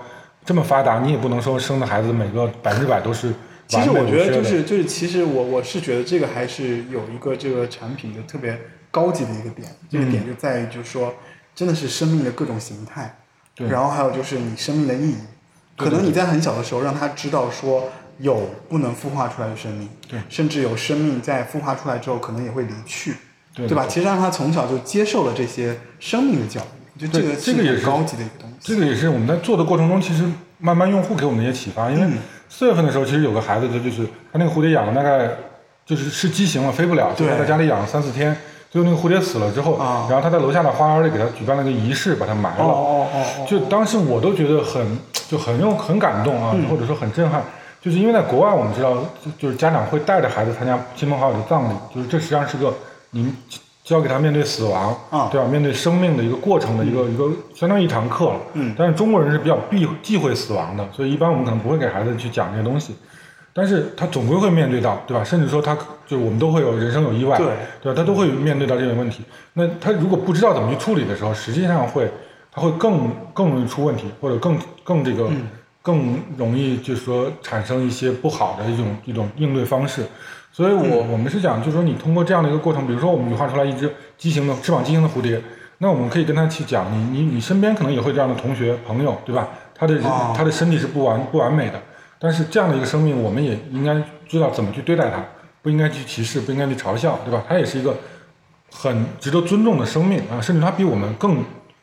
[0.44, 3.32] 这么发达，你也不能说生的孩子每个百分之百都是
[3.68, 8.58] 其实我觉得就是就是，其实我我是觉得这个还是有一个这个产品的特别
[8.90, 11.14] 高级的一个点，这个嗯点就在于就是说，
[11.54, 13.16] 真的是生命的各种形态，
[13.54, 15.16] 对然后还有就是你生命的意义，
[15.76, 17.88] 可能你在很小的时候让他知道说
[18.18, 23.14] 有不能孵化出来的生命，对甚至有生命在孵化出来之后可能也会离去，
[23.54, 23.86] 对对吧？
[23.88, 28.56] 其实让他从小就接受了这些生命的教育，就这个这个也是高级的一个东西。
[28.60, 30.24] 这个也是我们在做的过程中，其实
[30.58, 31.90] 慢慢用户给我们的一些启发。
[31.90, 35.28] 因为嗯四月份的时候，其实有个孩子，他就是他那个蝴蝶养了大概
[35.86, 38.36] 就是是畸形了，飞不了，就对他在家里养了三四天，
[38.70, 42.64] 最后那个蝴蝶死了之后，啊然后他在楼下的花园里给他举办了个仪式，把它埋了。
[42.64, 47.42] 哦哦哦就当时我都觉得很就很用很感动啊，或者说很震撼，
[47.80, 52.74] 就是因为在国外我们知道，就就是家长会带着孩子参加亲朋好友的葬礼，就是这实际上是个
[53.10, 53.34] 您
[53.82, 55.46] 教给他面对死亡，啊对吧？
[55.48, 58.40] 面对生命的一个过程的一个、一个相当于一堂课了。
[58.54, 62.94] 嗯但是中国人是比较避忌讳死亡的，所以一般我们可能不会给孩子去讲这些东西。
[63.52, 65.24] 但是他总归会面对到，对吧？
[65.24, 65.74] 甚至说他
[66.06, 67.46] 就是我们都会有人生有意外，对
[67.82, 67.96] 对吧？
[67.96, 69.24] 他都会面对到这些问题。
[69.54, 72.08] 那他如果不知道怎么去处理的时候，实际上会
[72.52, 75.28] 他会更更容易出问题，或者更更这个、
[75.82, 80.04] 更容易就是说产生一些不好的一种一种应对方式。
[80.52, 85.40] 所以我、我们是讲，就是说你通过这样的一个过程，比如说我们羽化出来一只畸形的翅膀畸形的蝴蝶，
[85.78, 89.48] 那我们可以跟他去讲，你你你身边可能也会这样的同学朋友，对吧？
[89.74, 91.80] 他的人、哦他的身体是不完不完美的，
[92.18, 93.94] 但是这样的一个生命，我们也应该
[94.28, 95.24] 知道怎么去对待它，
[95.62, 97.42] 不应该去歧视，不应该去嘲笑，对吧？
[97.48, 97.96] 它也是一个
[98.70, 101.42] 很值得尊重的生命啊，甚至它比我们更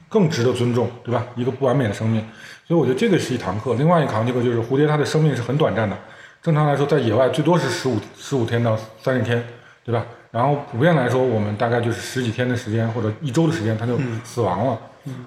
[0.09, 1.25] 更值得尊重，对吧？
[1.35, 2.21] 一个不完美的生命，
[2.67, 3.73] 所以我觉得这个是一堂课。
[3.75, 5.97] 另外一堂这个就是蝴蝶，它的生命是很短暂的，
[6.41, 9.43] 正常来说在野外最多是十五十五天到三十天，
[9.83, 10.05] 对吧？
[10.31, 14.77] 然后普遍来说，我们大概就是十几天的时间或者一周的时间，它就死亡了。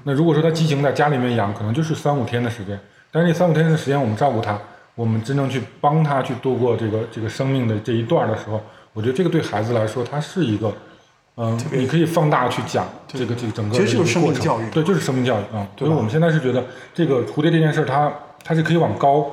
[0.04, 2.78] 那如果说它畸形在家里面养，可能就是三五天的时间，
[3.10, 4.58] 但是这三五天的时间我们照顾它，
[4.94, 10.72] 我们真正去帮它去度过这个这个生命的这一段的时候，我觉得这个对孩子来说，它是一个，
[11.36, 15.66] 嗯、你可以放大去讲这个这个整个的一个其实就是生命过程教育对，就是生命教育啊。
[15.78, 18.12] 所以我们现在是觉得这个蝴蝶这件事儿，它
[18.44, 19.30] 它是可以往高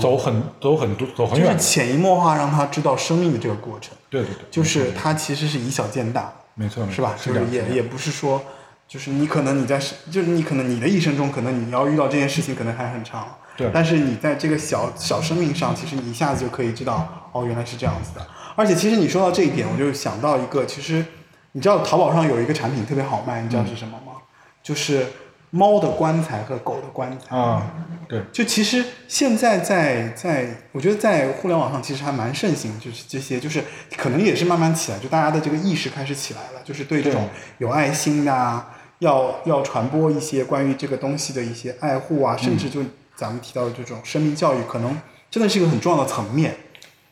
[0.00, 1.54] 走很走很多走很远的。
[1.54, 7.14] 就是潜移默化让他知道生命的这个过程，对对对，就是他其实是以小见大，没错，没错是吧？
[7.16, 8.42] 就是也也不是说，
[8.86, 9.78] 就是你可能你在
[10.10, 18.26] 就是你可能你的一生中，可能你要遇到这件事情可能还很长，对但是你在这个小小生命上，其实你一下子就可以知道，哦，原来是这样子的。
[18.56, 21.04] 而且其实你说到这一点，我就想到一个，其实
[21.52, 24.14] 你知道淘宝上有一个产品特别好卖，你知道是什么吗？
[24.62, 25.06] 就是
[25.50, 27.36] 猫的棺材和狗的棺材。
[27.36, 27.62] 啊，
[28.08, 33.62] 对，就其实现在在在，我觉得在互联网上其实还蛮盛行，就是这些，就是
[33.96, 42.80] 可能也是慢慢起来，就大家的这个意识开始起来了，就是对这种有爱心的啊，要要传播一些关于这个东西的一些爱护啊，甚至就
[43.16, 44.96] 咱们提到的这种生命教育，可能
[45.30, 46.54] 真的是一个很重要的层面。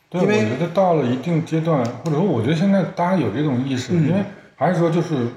[0.09, 4.23] 对，我觉得到了一定阶段，或者说我觉得现在大家有这种意识，嗯因为
[4.55, 5.27] 还是说就是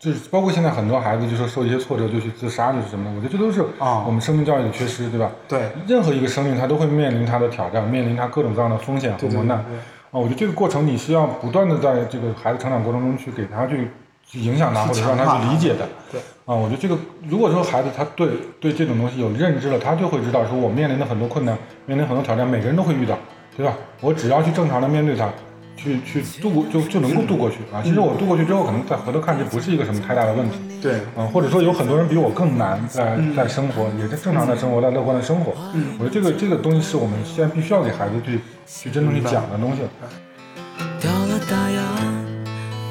[0.00, 5.30] 就是包括现在很多孩子就说受一些挫折就去自杀就是什么的，我觉得这都是啊我们生命教育的缺失，对吧？
[5.46, 9.58] 对，任何一个生命，他都会面临他的挑战，面临他各种各样的风险和磨难。
[9.58, 9.64] 啊，
[10.12, 13.90] 我觉得这个过程你是要不断的在这个孩子成长过程中去给他去
[14.26, 15.86] 去影响他，或者让他去理解的。
[16.10, 16.96] 对，啊，我觉得这个
[17.28, 23.18] 如果说孩子他对对这种东西有认知了，他就会知道说我面临的很多困难，面临很多挑战，每个人都会遇到，
[23.54, 23.74] 对吧？
[24.00, 25.28] 我只要去正常的面对它，
[25.82, 27.80] 去去度过就就能够度过去啊。
[27.82, 30.56] 其实我度过去之后，可能再回头看，这不是一个什么太大的问题。
[30.82, 35.54] 对，嗯，或者说有很多人比我更难在在生活，也是正常的生活，在乐观的生活。
[35.74, 39.82] 嗯，我觉得这个这个东西是我们现在必须要给孩子去去真正去讲的东西。
[41.00, 41.82] 掉了大牙，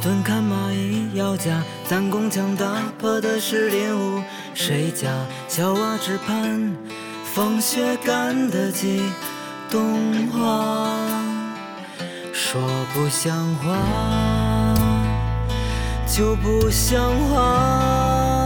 [0.01, 2.65] 蹲看蚂蚁咬甲，弹弓枪打
[2.99, 4.21] 破的是猎物，
[4.53, 5.07] 谁家
[5.47, 6.75] 小娃只盼
[7.23, 9.01] 风雪赶得及
[9.69, 10.89] 冬花，
[12.51, 12.59] 说
[12.95, 13.77] 不像话
[16.07, 18.43] 就不像话，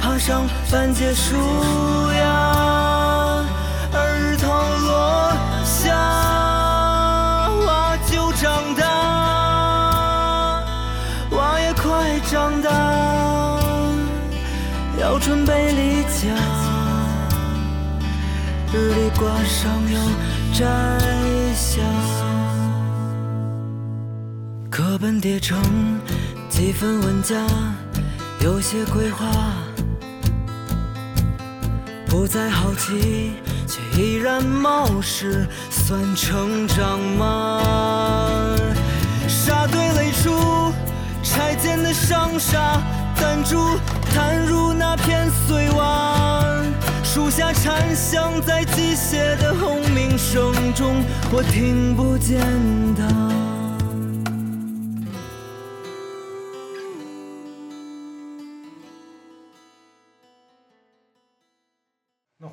[0.00, 1.36] 爬上半截树
[2.12, 3.44] 呀，
[3.92, 4.48] 而头
[4.86, 5.30] 落
[5.66, 5.94] 下，
[7.66, 8.82] 娃就长大，
[11.36, 12.70] 娃也快长大，
[14.98, 16.34] 要准备离家，
[18.72, 20.00] 日历挂上又
[20.54, 20.64] 摘
[21.54, 21.82] 下。
[24.88, 25.60] 课本叠成
[26.48, 27.36] 几份文家，
[28.40, 29.26] 有些规划，
[32.06, 33.32] 不再好奇，
[33.66, 37.60] 却依然冒失，算成长吗？
[39.28, 40.72] 沙堆垒出
[41.22, 42.80] 拆建的商厦，
[43.14, 43.58] 弹珠
[44.14, 46.42] 弹入那片碎瓦，
[47.04, 52.40] 树下蝉响在机械的轰鸣声中，我听不见
[52.96, 53.37] 它。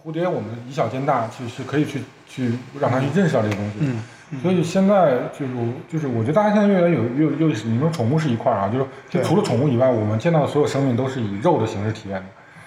[0.06, 3.78] 蝴蝶我们以小见大，去是可以去去让他去认识到这个东西。
[3.82, 4.00] 嗯
[4.42, 5.54] 所以现在就是
[5.88, 12.26] 就是，我觉得大家现在越来越有越越你说宠物是一块儿啊，就是就除了宠物以外，我们见到的所有生命都是以肉的形式体验的，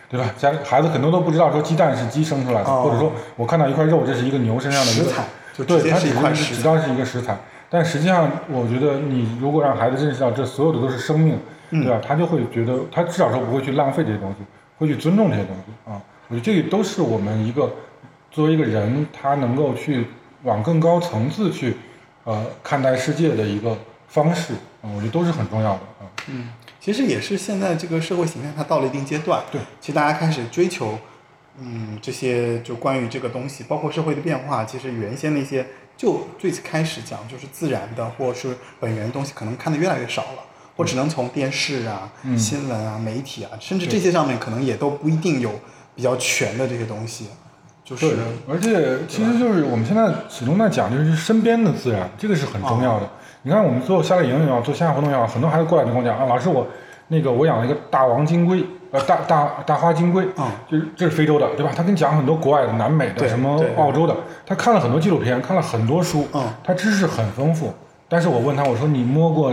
[0.08, 0.32] 对吧？
[0.38, 5.24] 家孩子很多都不知道说鸡蛋是鸡生出来的，哦或者说我看到一块肉，这是一个牛身上的一个食材
[5.64, 7.36] 对，它只块食材只当是一个食材。
[7.68, 11.38] 但实际上，我觉得你如果让孩子认识到这所有的都是生命，
[11.70, 12.00] 嗯对吧？
[12.04, 14.44] 他就会觉得，他至少说不会去浪费这些东西，
[14.78, 16.00] 会去尊重这些东西啊。
[16.28, 17.74] 我觉得这个都是我们一个
[18.30, 20.06] 作为一个人，他能够去
[20.44, 21.76] 往更高层次去
[22.24, 23.76] 呃看待世界的一个
[24.08, 26.04] 方式啊，我觉得都是很重要的啊。
[26.26, 30.98] 嗯，其实也是现在这个社会形态它到了一定阶段，对，其实大家开始追求，
[31.58, 40.44] 嗯，这些就关于这个东西，包括社会的变化，其实原先那些就最开始讲就是自然的或是本源的东西，可能看的越来越少了，
[40.76, 45.58] 或只能从电视啊、嗯新闻啊、媒体啊，甚至这些上面可能也都不一定有
[45.98, 47.26] 比较全的这些东西，
[47.84, 48.14] 就是，
[48.48, 53.08] 而且其实就是我们现在始终在讲，就是身边的自然，这个是很重要的。
[53.42, 56.64] 你看，我们做夏令营也好，做线下活动也好，很多孩子过来就跟我讲啊，老师我
[57.08, 61.72] 那个我养了一个大王金龟，呃，大大大花金龟，嗯就是这是非洲的，对吧？
[61.74, 64.14] 他跟你讲很多国外的、南美的、什么澳洲的，
[64.46, 67.74] 他看了很多纪录片，看了很多书，嗯他知识很丰富。
[68.08, 69.52] 但是我问他，我说你摸过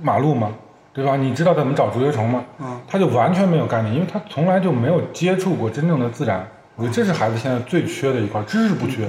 [0.00, 0.50] 马路吗？
[0.94, 1.16] 对吧？
[1.16, 2.44] 你知道怎么找竹节虫吗？
[2.60, 6.46] 嗯他就完全没有概念，因为他从来就没有接触过真正的自然。
[6.76, 9.04] 我觉得这是孩子现在最缺的一块，知识不缺，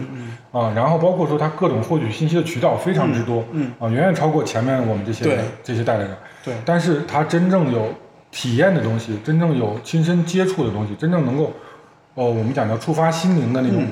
[0.52, 7.92] 啊，然后包括说他各种获取信息的渠道非常之多，嗯啊，远远超过前面我们这些这些带的人，对但是他真正有
[8.30, 11.52] 体验的东西，真正有亲身接触的东西，真正能够，
[12.14, 13.88] 哦，我们讲叫触发心灵的那种嗯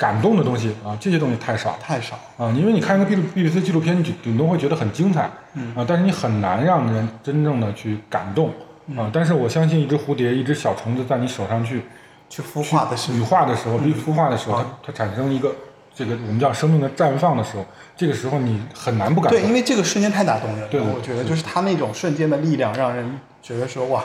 [0.00, 1.78] 感动的东西啊，这些东西太少。
[1.78, 5.76] 太少，啊，因为你看一个 B B B C 纪录片，你顶顶多会觉得很精彩，嗯。
[5.76, 8.50] 啊，但是你很难让人真正的去感动，
[8.86, 8.96] 嗯。
[8.96, 11.82] 啊，但是我相信一只蝴蝶，一只小虫子在你手上去
[12.30, 13.18] 去孵化的时候。
[13.18, 15.54] 羽，化的时候，被孵化的时候，它啊它产生一个
[15.94, 19.38] 这个我们叫生命的绽放的时候，这个时候你很难不感动。
[19.38, 19.52] 对，因。
[19.52, 20.90] 为这个瞬间太打动人了，对对。
[20.94, 24.02] 我觉得就是它那种瞬间的力量，让人觉得说哇，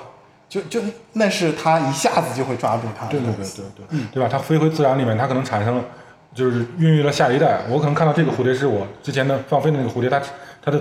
[0.62, 0.82] 就就
[1.14, 4.30] 那是他一下子就会抓住他对对对，对对对，对吧？
[4.32, 5.84] 它飞回自然里面，它可能产生了，
[6.34, 7.62] 就是孕育了下一代。
[7.70, 10.22] 我可能看到这个蝴蝶是我之前的放飞的那个蝴蝶，它
[10.64, 10.80] 它的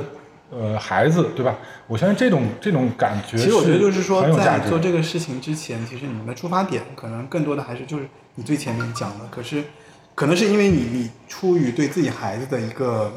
[0.50, 1.56] 呃孩子，对吧？
[1.86, 4.22] 我相信这种这种感觉，其实我觉得就是说。
[4.38, 9.64] 在做这个事情之前，其实你们的出发点可能更多的还是就是你最前面讲的，可是
[10.14, 13.12] 可能是因为你你出于对自己孩子的一个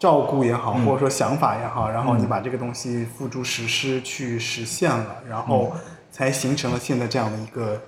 [0.00, 7.80] 照顾也好，嗯或者说想法也好，然后你把这个东西付诸实施去实现了，然后嗯才形成了现在这样的一个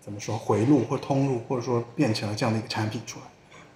[0.00, 3.26] 怎么说回路或通路，或者说变成了这样的一个产品出来。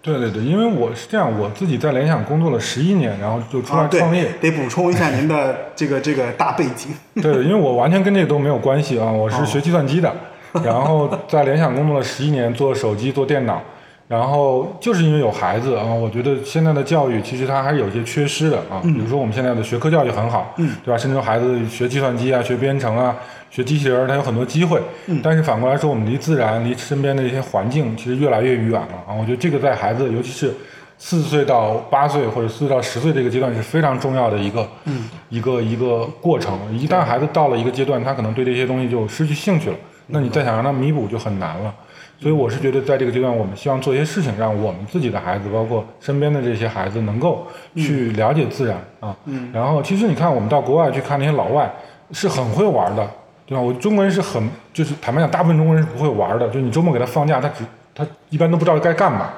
[0.00, 6.94] 对对对，因为我是这样，我自己在联想工作了十一年，然后就出来创业。，得补充一下您的这个这个大背景。
[7.22, 10.14] 对，因为我完全跟这个都没有关系啊，我是学计算机的，
[10.62, 13.62] 然后在联想工作了十一年，做手机、做电脑，
[14.06, 20.76] 然后就是因为有孩子啊，我觉得现在的教育其实它还是有些缺失的啊，比如说我们现在的学科教育很好，嗯。
[20.84, 20.98] 对吧？
[20.98, 23.16] 甚至孩子学计算机啊、学编程啊、
[23.50, 25.20] 学机器人儿，它有很多机会，嗯。
[25.22, 30.54] 但是反过来说，我们离自然、离身边的一些环境其实越来越远了啊，我觉得这个在孩子，尤其是
[30.98, 35.08] 四岁到八岁或者四岁到十岁这个阶段是非常重要的一个，嗯。
[35.30, 36.58] 一个一个过程。
[36.76, 41.74] 一旦孩子到了一个阶段，他可能对这些东西就失去兴趣了，那你再想让他弥补就很难了。
[42.20, 49.14] 所以我是觉得，在这个阶段，我们希望做一些事情，让我们自己的孩子，包括身边的这些孩子，能够去了解自然啊。
[49.24, 51.70] 嗯然后，其实你看，我们到国外去看那些老外，
[52.12, 53.06] 是很会玩的，
[53.44, 53.60] 对吧？
[53.60, 56.48] 我中国人是很，就是坦白讲，大部分中国人是不会玩的。
[56.48, 57.64] 就你周末给他放假，他只
[57.94, 59.28] 他一般都不知道该干嘛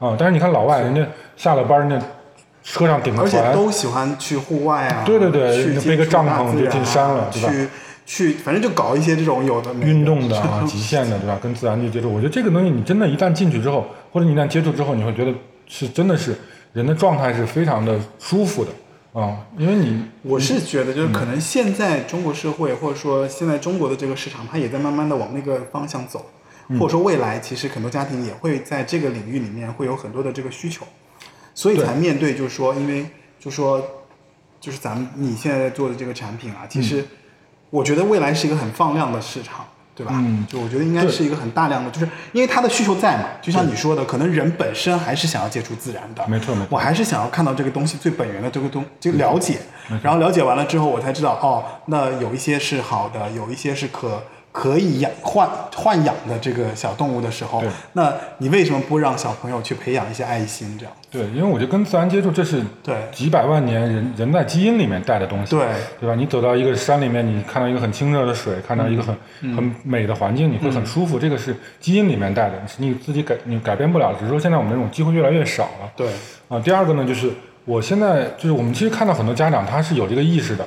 [0.00, 0.16] 啊。
[0.18, 1.06] 但是你看老外，人家
[1.36, 2.04] 下了班，人家
[2.64, 7.68] 车上顶个而且，都喜欢去户外啊，对对对去背个帐篷就进山了啊对吧去
[8.06, 11.38] 去，反正就搞一些这种有的运动的啊，极限的，对吧？
[11.42, 15.32] 跟自然去接触，我觉得这个东西你真的，一旦进去之后，或者你一旦接触之后，你会觉得
[15.66, 16.36] 是真的是
[16.72, 18.70] 人的状态是非常的舒服的
[19.18, 26.26] 啊，因为你我是觉得，就是嗯可能现在中国社会，或者说现在中国的这个市场，它也在慢慢的往那个方向走，
[26.68, 26.78] 嗯。
[26.78, 30.84] 或者说未来其实很多家庭也会在这个领域里面会有很多的这个需求，
[31.54, 33.06] 所以才面对就是说，因为
[33.38, 33.80] 就是说，
[34.60, 37.04] 就是咱们你现在在做的这个产品啊，其实
[37.74, 39.64] 我觉得未来是一个很放量的市场。
[39.96, 40.12] 对吧？
[40.16, 49.60] 嗯就我觉得应该是一个很大量的，就是因为它的需求在嘛，就像你说的，可能人本身还是想要接触自然的，没错没错我还是想要看到这个东西最本源的这个东，就了解，
[50.02, 54.20] 然后了解完了之后，我才知道哦，那有一些是好的，有一些是可
[54.54, 57.60] 可以养换换养的这个小动物的时候，
[57.94, 60.78] 那你为什么不让小朋友去培养一些爱心？
[60.78, 65.66] 这样对，因为我觉得跟自然接触，这是对几百万年人人在基因里面带的东西，对
[65.98, 66.14] 对吧？
[66.14, 75.90] 你走到一个山里面，你看到一个很清澈的水，看到一个很、嗯很美的环境，你会很舒服，这个是基因里面带的，是你自己改你改变不了，只是说现在我们这种机会越来越少了。
[75.96, 76.06] 对，
[76.48, 77.28] 啊，第二个呢，就是
[77.64, 80.64] 我现在就是我们其实看到很多家长他是有这个意识的，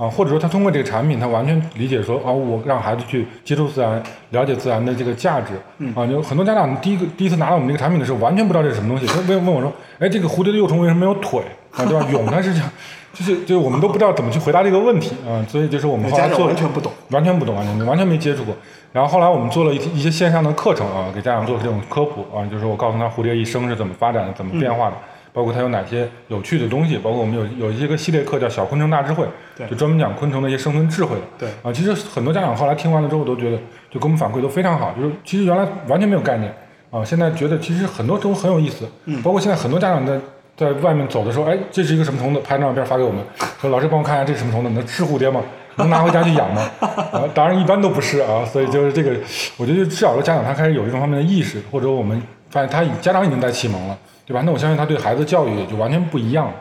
[0.00, 5.52] 啊，或者说他通过这个产品，他完全理解说，啊，我让孩子去接触自然，了解自然的这个价值，
[5.94, 11.42] 啊，有很多家长第一个第一次拿到我们这个产品的时候，完全不知道这是什么东西，他问问我说，哎，这个蝴蝶的幼虫为什么没有腿？
[11.72, 12.06] 啊，对吧？
[12.10, 12.68] 蛹它是这样，
[13.12, 16.90] 就是就是我们都不知道怎么去回答这个问题啊，所以就是我们后来做完全不懂。
[17.10, 18.54] 完全不懂，完全完全没接触过。
[18.92, 24.96] 然后后来我们做了一一些线上的课程啊，给家长做这种科普啊，就是我告诉他蝴蝶一生是怎么发展的，怎么变化的，
[25.32, 29.24] 包括它有哪些有趣的东西，包括我们有有一些个系列课叫《小昆虫大智慧》，
[29.56, 31.22] 对就专门讲昆虫的一些生存智慧的。
[31.38, 33.58] 对啊，其实很多家长后来听完了之后都觉得，
[33.90, 36.54] 就给我们反馈都非常好，就是其实原来完全没有概念
[36.90, 40.18] 啊，现在觉得其实很多都很有意思，嗯，包括现在很多家长在。
[40.56, 42.40] 在外面走的时候，哎，这是一个什么虫子？
[42.40, 43.24] 拍张照片发给我们，
[43.58, 44.68] 说老师帮我看一下这是什么虫子？
[44.68, 45.40] 能吃蝴蝶吗？
[45.76, 46.70] 能拿回家去养吗？
[46.80, 49.12] 啊，当然一般都不是啊，所以就是这个，
[49.56, 52.20] 我觉得至少说家长他开始有这种方面的意识，或者我们
[52.50, 53.96] 发现他家长已经在启蒙了，
[54.30, 54.42] 对吧？
[54.46, 56.54] 那我相信他对孩子教育也就完全不一样了。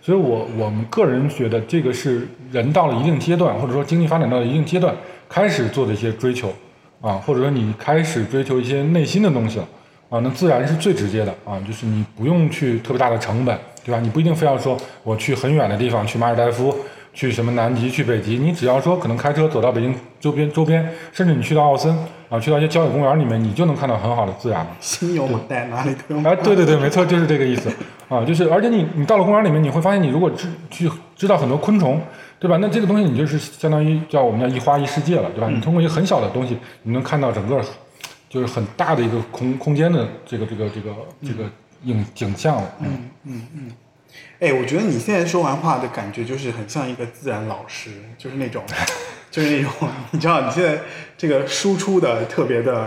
[0.00, 4.92] 所以我我们个人觉得这个是人到了一定阶段，或者说经济发展到了一定阶段
[5.28, 6.52] 开始做的一些追求
[7.00, 9.68] 啊，或者说你开始追求一些内心的东西了。
[10.10, 14.00] 啊，那自然是最直接的啊，就是你不用去特别大的成本，对吧？
[14.00, 16.74] 你不一定非要说我去很远的地方，去马尔代夫，
[17.14, 21.96] 去什么南极，去北极，你只要说可能开车走到北京周边周边，甚至你去到奥森
[22.32, 24.70] 啊，去到一些郊野公园里面，你就能看到很好的自然了。
[24.80, 27.70] 心有我带，哪里都有马哎，对对对，没错，就是这个意思
[28.08, 32.00] 啊，就是而且你你到了公园里面，你会发现你如果知去知道很多昆虫，
[32.38, 32.56] 对吧？
[32.56, 35.50] 那这个东西你就是相当于叫我们叫一花一世界了，对吧？
[35.50, 37.62] 你通过一个很小的东西，你能看到整个
[38.30, 41.44] 就是很大的一个空空间的这个这个这个这个
[41.84, 42.74] 影景象了。
[43.24, 43.70] 嗯，
[44.40, 48.62] 哎，我觉得你现在说完话的感觉就是很像一个自然老师，就是那种，
[49.32, 49.72] 就是那种，
[50.12, 50.78] 你知道你现在
[51.18, 52.86] 这个输出的特别的，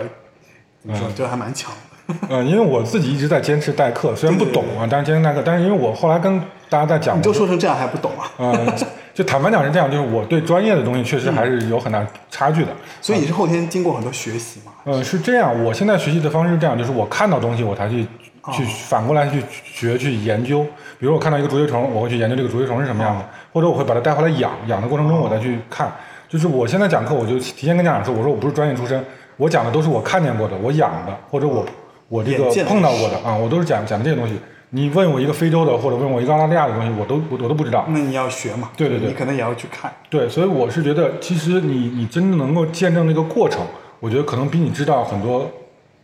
[0.84, 1.78] 怎么说，就还蛮强的。
[2.30, 5.41] 嗯，因为我自己一直在坚持代课，虽然不懂啊，但是坚持代课。
[5.43, 6.39] 但是因为我后来跟
[6.70, 8.32] 大家在讲，你就说成这样还不懂啊？
[8.38, 8.76] 呃，
[9.12, 12.72] 就坦白讲是这样，就是我对专业的东西确实还是有很大差距的。
[13.02, 14.72] 所以你是后天经过很多学习嘛？
[14.84, 18.06] 呃，是这样，我现在学习的方式是这样，就是我看到东西我才去
[18.54, 20.64] 去反过来去学去研究。
[21.00, 25.91] 比如我看到一个竹节虫，我会去研究这个竹节虫是什么样的，或者我会把它带回来养，养的过程中我再去看。
[26.28, 29.04] 就是我现在讲课，我就提前跟家长说，我说我不是专业出身，
[29.38, 31.66] 我讲的都是我看见过的，我养的，或者我
[32.10, 34.36] 我这个碰到过的啊，我都是讲讲的这些东西。
[34.72, 37.86] 你问我一个非洲的，或者问我一个澳大利亚的东西，我都我我都不知道。
[37.90, 38.72] 那你要学嘛？
[38.76, 39.90] 对对对你可能也要去看。
[40.10, 43.62] 对，所以我是觉得，其实你你真的能够见证那个过程，
[44.02, 45.50] 我觉得可能比你知道很多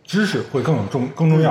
[0.04, 1.50] 知识会更有重更重要、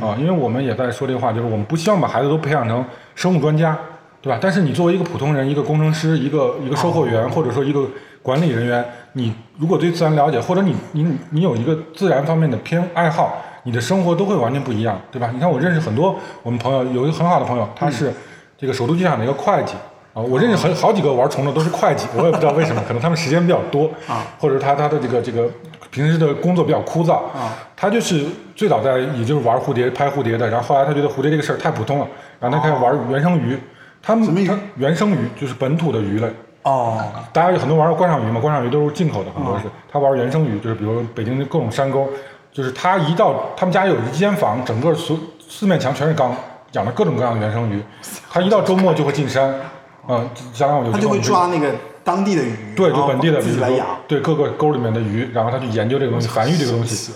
[0.00, 0.14] 啊。
[0.18, 2.84] 因为我们也在说这个话，就是我们不希望把孩子都培养成
[3.16, 3.76] 生物专家，
[4.22, 4.38] 对吧？
[4.40, 7.88] 但是你作为一个普通人，一个工程师，一个一个售货员，或者说一个
[8.22, 15.30] 管理人员，你如果对自然了解，或者你你你有一个自然方面的偏爱好，你的生活都会完全不一样，对吧？
[15.32, 18.12] 你看我认识很多我们朋友，有一个很好的朋友，他是
[18.58, 19.74] 这个首都机场的一个会计。
[20.12, 25.48] 啊，我认识很好几个玩虫的都是会计，我也不知道为什么， 可能他们时间比较多啊，或者他他的这个这个
[25.92, 27.56] 平时的工作比较枯燥啊。
[27.76, 32.08] 他就是最早在也就是玩蝴蝶拍蝴蝶的，然后后来他觉得蝴蝶这个事儿太普通了，
[32.40, 33.56] 然后他开始玩原生鱼。
[34.02, 34.28] 他们
[34.76, 36.26] 原生鱼就是本土的鱼类，
[36.62, 37.02] 哦，
[37.32, 39.64] 大家有很多玩过观赏鱼嘛，观赏鱼都是进口的，很多是。
[39.90, 42.08] 他玩原生鱼，就是比如北京的各种山沟，
[42.52, 46.34] 就是他一到他们家有一间房，整个所四面墙全是缸，
[46.72, 47.82] 养了各种各样的原生鱼。
[48.30, 49.54] 他一到周末就会进山，
[50.06, 51.72] 嗯，香港我就他就会抓那个
[52.04, 53.86] 当地的鱼，对，就本地的，比如说自己来养。
[54.06, 57.12] 对各个沟里面的鱼，然后他去研究这个东西，繁育这个东西，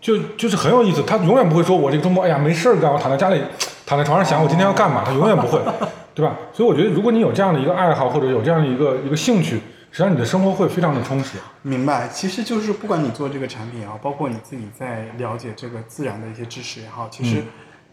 [0.00, 1.02] 就就是很有意思。
[1.04, 3.40] 他永远不会说我这个周末哎呀没事儿干，我躺在家里
[3.86, 5.60] 躺在床上想我今天要干嘛，他永远不会，
[6.14, 6.36] 对吧？
[6.52, 9.56] 所以我觉得如果你有这样的一个爱好或者有这样的一个一个兴趣，
[9.90, 11.38] 实际上你的生活会非常的充实。
[11.62, 17.44] 明白，其实就是不管你做这个产品也好，包括你自己在了解这个自然的一些知识也好，其嗯实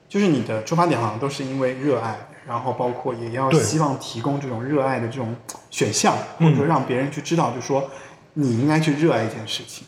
[0.07, 2.17] 就是你的出发点好像都是因为热爱，
[2.47, 5.35] 然后包括也要希望提供这种热爱的这种
[5.69, 7.89] 选项，嗯或者说让别人去知道，就说
[8.33, 9.85] 你应该去热爱一件事情。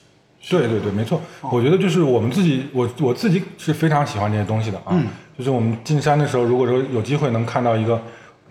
[0.50, 1.22] 对对对，没错。
[1.42, 4.90] 我觉得就是我们自己，我我自己是非常喜欢这些东西的啊。
[4.92, 5.06] 嗯
[5.38, 8.00] 就是我们进山的时候，如果说有机会能看到一个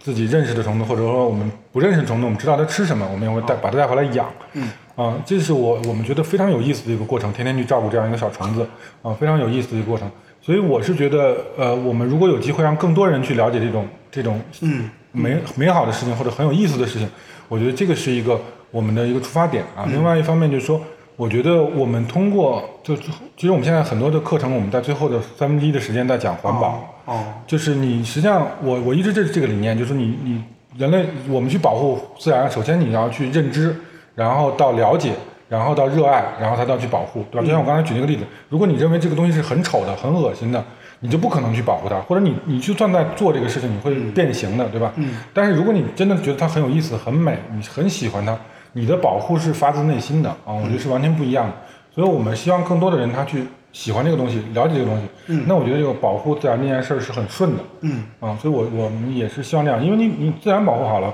[0.00, 4.26] 自己认识的虫子，或者说我们不认识的虫子，我们知道它吃什么，我们也会带把它带回来养。
[4.54, 4.68] 嗯。
[4.96, 8.66] 啊，这是我我们觉得非常有意思的一个过程，天天去照顾这样一个小虫子
[9.00, 10.10] 啊，非常有意思的一个过程。
[10.42, 17.08] 所以我是觉得，呃，我们如果有机会让更多人去了解这种这种嗯美美好的事情或者很有意思的事情，
[17.48, 18.38] 我觉得这个是一个
[18.70, 19.86] 我们的一个出发点啊。
[19.88, 20.78] 另外一方面就是说，
[21.20, 30.42] 我觉得我们通过就其实我们现在很多的课程，我们在最后的三分之一的时间在讲环保，哦，就是你实际上我我一直这这个理念，就是你你
[30.78, 33.76] 人类我们去保护自然，首先你要去认知，
[34.14, 35.12] 然后到了解。
[35.50, 37.44] 然后到热爱，然后才到去保护，对吧？
[37.44, 40.64] 就像我刚才举那个例子，如果你认为这个东西是很丑的、很恶心的，
[41.00, 44.92] 你就不可能去保护它，或者你你就算在做这个事情，你会变形的，对吧？
[44.94, 45.16] 嗯。
[45.34, 48.38] 但是如果你真的觉得它很有意思、很美，你很喜欢它，
[48.72, 51.52] 你的保护是发自内心的啊，我觉得是完全不一样的。
[51.92, 57.62] 所以我们希望更多的人他去喜欢这个东西，了解这个东西，嗯那我觉得这个保护自然这件事儿是很顺的。
[57.80, 61.12] 嗯啊，所以我我们也是希望这样，因为你你自然保护好了，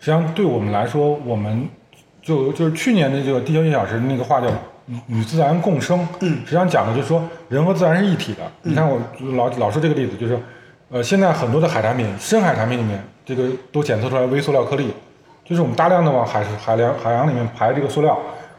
[0.00, 1.68] 实际上对我们来说，我们
[2.20, 4.48] 就就是去年的这个地球一小时那个话叫
[4.86, 8.40] 与与自然共生，嗯实际上讲的就是说人和自然是一体的。
[8.62, 9.00] 你看我
[9.36, 10.38] 老老说这个例子，就是
[10.90, 14.92] 呃现在很多的海产品，深海产品里面这个都检测出来微塑料颗粒，
[15.48, 18.18] 就是我们大量的往海海洋海洋里面排这个塑料。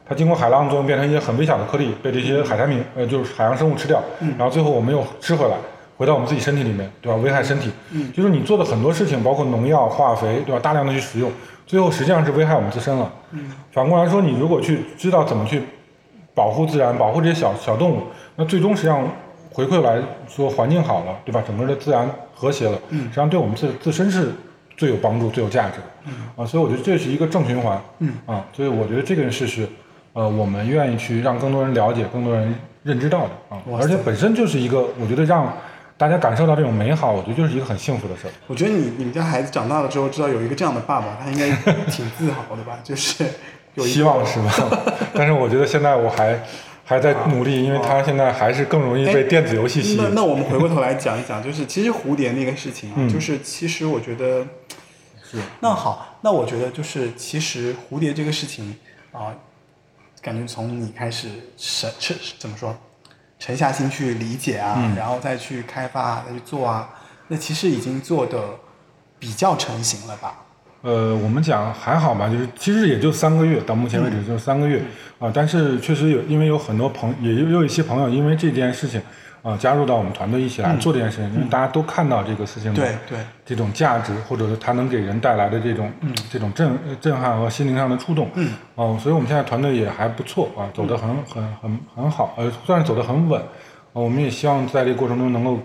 [0.10, 4.02] 它经过海浪作用变成一些很微小的颗粒，被这些海产品呃就是海洋生物吃掉，
[4.38, 5.58] 然后最后我们又吃回来，
[5.98, 7.18] 回到我们自己身体里面，对吧？
[7.22, 7.70] 危害身体。
[7.92, 10.62] 嗯，就是你做的很多事情，包括农药、化肥，对吧？
[10.64, 11.30] 大量的去使用，
[11.66, 13.12] 最后实际上是危害我们自身了。
[13.32, 15.62] 嗯，反过来说，你如果去知道怎么去
[16.34, 18.04] 保护自然，保护这些小小动物，
[18.38, 19.04] 那最终实际上
[19.52, 21.44] 回馈来说，环境好了，对吧？
[21.46, 24.32] 整个的自然和谐了，嗯，实际上对我们自自身是
[24.78, 25.84] 最有帮助、最有价值的。
[26.06, 27.82] 嗯，啊，所以我觉得这是一个正循环。
[28.00, 29.68] 嗯，啊，所以我觉得这件事是。
[30.14, 35.54] 呃，我们愿意去让更多人了解、更多人认知到的啊，而且本身就是一个，我觉得让
[35.96, 38.32] 大家感受到这种美好，我觉得就是一个很幸福的事儿。
[38.48, 41.52] 我觉得你你们家孩子长大了之后，知道有一个这样的爸爸，他应该
[41.92, 42.80] 挺自豪的吧？
[42.84, 43.26] 就是
[43.76, 44.52] 有希望是吧？
[45.14, 46.42] 但是我觉得现在我还
[46.90, 50.04] 还在努力，因为他现在还是更容易被电子游戏吸引。
[50.04, 54.48] 那那我们回过头来讲一讲，就是其实蝴蝶那个事情啊，嗯就是其实我觉得
[55.30, 58.74] 是那好，那我觉得就是其实蝴蝶这个事情
[59.12, 59.36] 啊，
[60.22, 61.28] 感觉从你开始
[61.58, 62.74] 沉沉怎么说，
[63.38, 66.90] 沉下心去理解啊，嗯然后再去开发、再去做啊，
[67.28, 68.40] 那其实已经做的
[69.20, 70.46] 比较成型了吧？
[70.88, 74.82] 呃，我们讲还好吧，就是其实也就三个月，到目前为止就三个月
[75.20, 79.02] 啊、但是确实有，因为有很多朋也有有一些朋友因为这件事情
[79.44, 83.20] 啊、加入到我们团队一起来做这件事情，因为大家都看到这个事情的对对。
[83.46, 85.92] 这种价值，或者是它能给人带来的这种、
[86.30, 86.72] 这种震
[87.02, 93.42] 震撼和心灵上的触动，嗯，哦、所以我们现在团队也还不错啊，走得很很很很好，呃，算是走得很稳，
[93.92, 95.60] 呃我们也希望在这个过程中能够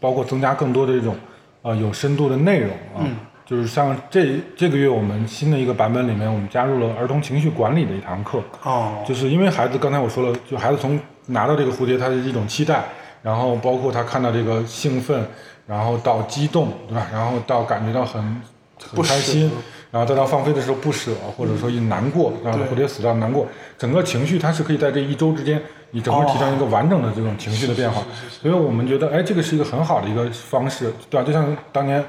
[0.00, 1.14] 包括增加更多的这种
[1.62, 2.98] 呃有深度的内容啊。
[3.04, 3.14] 嗯
[3.50, 10.96] 就是像这这个月我们新的一个版本里面，我们加入了儿童情绪管理的一堂课，哦，就是因为孩子刚才我说了，就孩子从
[11.26, 12.84] 拿到这个蝴蝶，他是一种期待，
[13.24, 15.26] 然后包括他看到这个兴奋，
[15.66, 17.08] 然后到激动，对吧？
[17.12, 19.50] 然后到感觉到很很不开心，
[19.90, 28.00] 然后再到放飞的时候不舍，或者说一难过，让对蝴蝶死掉难过，整个情绪它是可以在这一周之间，你整个提升一个完整的这种情绪的变化。
[28.30, 31.26] 所以我们觉得，哎，这个是一个很好的一个方式，对吧？
[31.26, 32.00] 就像当年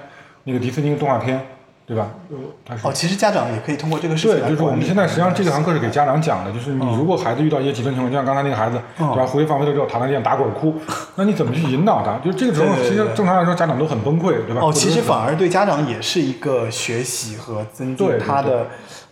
[0.43, 1.39] 那个迪士尼动画片，
[1.85, 2.09] 对吧？
[2.83, 9.25] 哦，其实家长也可以通过这个事情对，就是我们现在实际上这堂课是给家长讲的，就是你如果孩子遇到一些极端情况，就像刚才那个孩子，嗯对吧？
[9.25, 10.73] 蝴蝶放飞了之后躺在地上打滚哭，
[11.15, 12.17] 那你怎么去引导他？
[12.23, 14.61] 就这个时候，其实正常来说家长都很崩溃，对吧？
[14.63, 18.67] 哦，其实反而对家长也是一个学习和增进对他的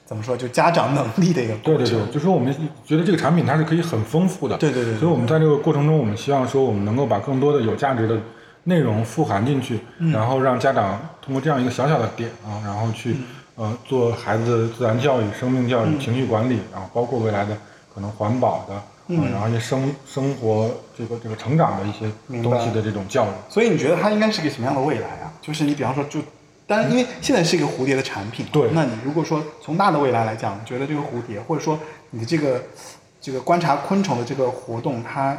[0.05, 1.77] 怎么说，就家长能力的一个过程。
[1.77, 2.51] 对对对，就是说我们
[2.85, 8.17] 觉得这个产品它是可以很丰富的，对对对对所以我们在这个过程中，我们希望说我们能够把更多的有价值的
[8.63, 10.99] 内容富含进去，嗯然后让家长
[11.29, 13.23] 通过这样一个小小的点啊，然后去、嗯
[13.59, 17.55] 呃做孩子的自然教育、生命教育、情绪管理，然后包括未来的
[17.93, 18.81] 可能环保的，
[19.31, 22.09] 然后一些生生活这个这个成长的一些
[22.41, 23.29] 东西的这种教育。
[23.49, 25.31] 所以你觉得它应该是个什么样的未来啊？
[25.41, 26.21] 就是你比方说就，
[26.65, 31.77] 当然因为现在是一个蝴蝶的产品嘛，对那你如果说从大的未来来讲，你觉得这个蝴蝶或者说
[32.11, 32.63] 你的这个
[33.19, 35.37] 这个观察昆虫的这个活动，它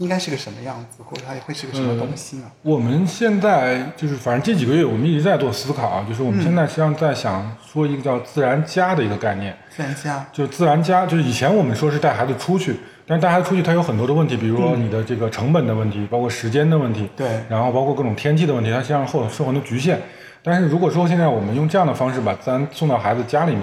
[0.00, 2.44] 应该是个什么样子，或者它会是个什么东西呢？
[2.62, 9.54] 我们现在就是，反正这几个月我们一直在做思考啊，就是我们现在实际上在想说一个叫自然家的一个概念。
[9.68, 12.76] 自然家，就是自然家，就是以前我们说是带孩子出去，
[13.06, 20.00] 但是带孩子出去它有很多的问题，比如说你的这个成本的问题，包括时间的问题，对然后包括各种天气的问题，它实际上会有受很多局限。
[20.42, 23.62] 但是如果说现在我们用这样的方式把自然送到孩子家里面，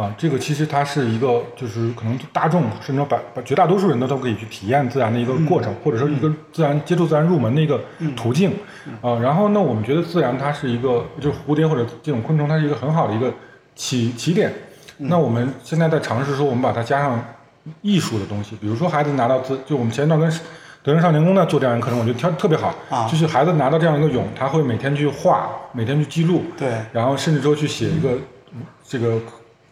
[0.00, 7.78] 啊，这个其实它是一个就是可能大众甚至说百百绝大多数人都都可以去体验自然的一个过程，或者说一个自然接触自然入门的一个
[8.16, 8.52] 途径，
[9.02, 13.30] 啊，然后呢，我们觉得自然它是一个就是蝴蝶或者这种昆虫，它是一个很好的一个
[13.74, 14.50] 起起点。
[14.96, 17.22] 那我们现在在尝试说，我们把它加上
[17.82, 20.30] 艺术的东西，比如说孩子拿到自，就我们前一段跟
[20.82, 23.06] 德仁少年宫呢做这样一个课程，我觉得特特别好，啊。
[23.06, 26.70] 就是孩子拿到这样一个蛹，他会每天去画，每天去记录，对。
[26.92, 28.12] 然后甚至说去写一个
[28.54, 29.18] 嗯这个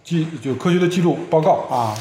[0.09, 1.95] 记就科学的记录报告，啊，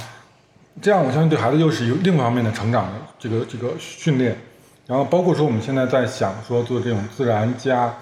[0.81, 4.37] 这样我相信对孩子又是一个另一方面的成长的这个这个训练，
[4.85, 7.93] 然后包括说我们现在在想说做这种自然加，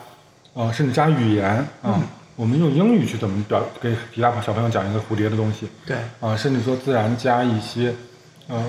[0.54, 2.00] 呃，甚至加语言啊，
[2.36, 7.92] 我们用英语去怎么表给其他小朋友讲一个蝴蝶的东西，对，啊，甚至说自然加一些
[8.48, 8.64] 呃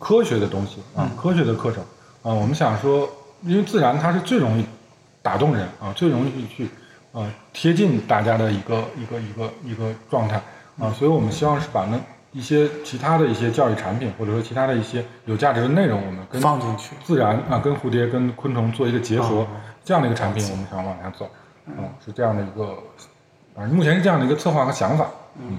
[0.00, 1.80] 科学的东西啊，科学的课程。
[2.24, 3.06] 啊，我们想说，
[3.42, 4.64] 因为自然它是最容易
[5.22, 6.68] 打动人啊，最容易去
[7.14, 10.36] 呃贴近大家的一个一个一个一个状态
[10.78, 11.98] 啊，所以我们希望是把那
[12.32, 16.96] 一些其他的一些教育产品，或者说其他的一些有价值的内容，我们跟放进去。
[17.04, 19.46] 自然啊，跟蝴蝶、跟昆虫做一个结合，哦
[19.84, 21.30] 这样的一个产品，我们想往下走，
[21.66, 22.76] 嗯，是这样的一个，
[23.54, 25.06] 啊，目前是这样的一个策划和想法，
[25.38, 25.58] 嗯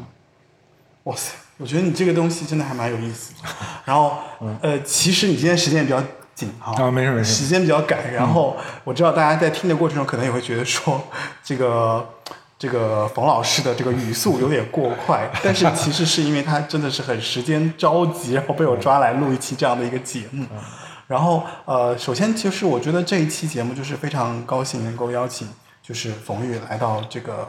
[1.04, 3.48] 哇塞，我觉得你这个东西真的还蛮有意思的。
[3.86, 4.18] 然后，
[4.62, 6.04] 呃，其实你今天时间也比较
[6.36, 8.14] 紧啊没事没事时间比较赶。
[8.14, 11.02] 然后我知道大家在听的过程中，可能也会觉得说，
[11.44, 12.08] 这个
[12.60, 20.46] 这个冯老师的这个语速有点过快， 但是其实是因为他真的是很时间着急，然后被我抓来录一期这样的一个节目。
[21.08, 25.48] 然后，呃，首先就是我觉得这一期节目就是非常高兴能够邀请
[25.82, 27.48] 就是冯玉来到这个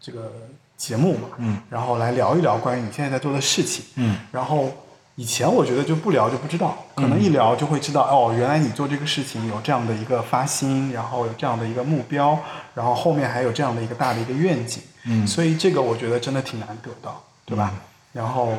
[0.00, 0.32] 这个
[0.78, 4.72] 节目嘛，嗯，然后来聊一聊关于你现在在做的事情，嗯，然后
[5.20, 12.38] 以前我觉得就不聊就不知道，可能一聊就会知道、哦，原来你做这个事情有这样的一个发心，然后有这样的一个目标，
[12.72, 17.70] 然后后面还有这样的一个大的一个愿景，嗯所以这个我觉得真的挺难得到，对吧？
[18.14, 18.54] 然后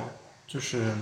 [0.48, 0.94] 就是。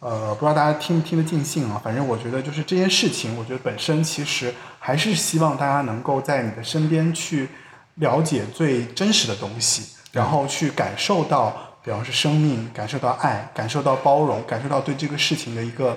[0.00, 1.78] 呃，不知道大家听不听得尽兴啊？
[1.84, 7.50] 反正我觉得就是这件事情，我觉得本身其实还是希望大家能够在你的身边去
[7.96, 15.96] 了解最真实的东西，然后去感受到，比方是生命，感受到爱，感受到包容，感受到对这个事情的一个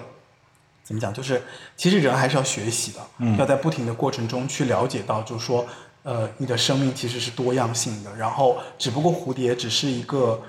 [0.84, 1.14] 怎么讲？
[1.14, 1.42] 就是
[1.76, 5.66] 其实人还是要学习的，嗯要在不停的过程中去了解到，就是说，
[6.04, 10.42] 呃，你的生命其实是多样性的，然后只不过蝴蝶只是一个。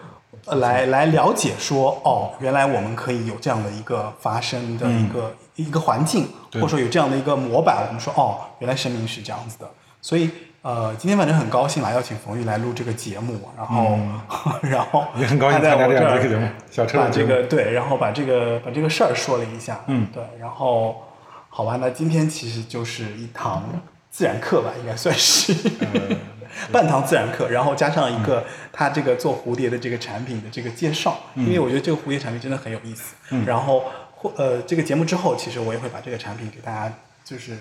[0.46, 9.70] 呃来来了解说哦，原来我们可以有这样的一个发生的一个、一个环境，或者说有这样的一个模板，我们说哦，原来生命是这样子的。
[10.02, 10.28] 所以
[10.64, 13.98] 呃，今天反正很高兴来邀请冯玉来录这个节目，然后、
[14.66, 21.04] 然后也很高兴他在参加这儿的一个节目小车把这个对，然后把这个把这个事儿说了一下，嗯对，然后
[21.50, 23.62] 好吧，那今天其实就是一堂
[24.10, 25.52] 自然课吧，应该算是。
[25.80, 26.16] 呃
[26.72, 33.16] 半堂自然课，然后加上一嗯个他这个做蝴蝶的这个产品的这个介绍，因为我觉得这个蝴蝶产品真的很有意思。
[33.30, 33.84] 嗯然后
[34.14, 36.90] 或呃，这个节目之后，其实我也会把这个产品给大家
[37.24, 37.58] 就是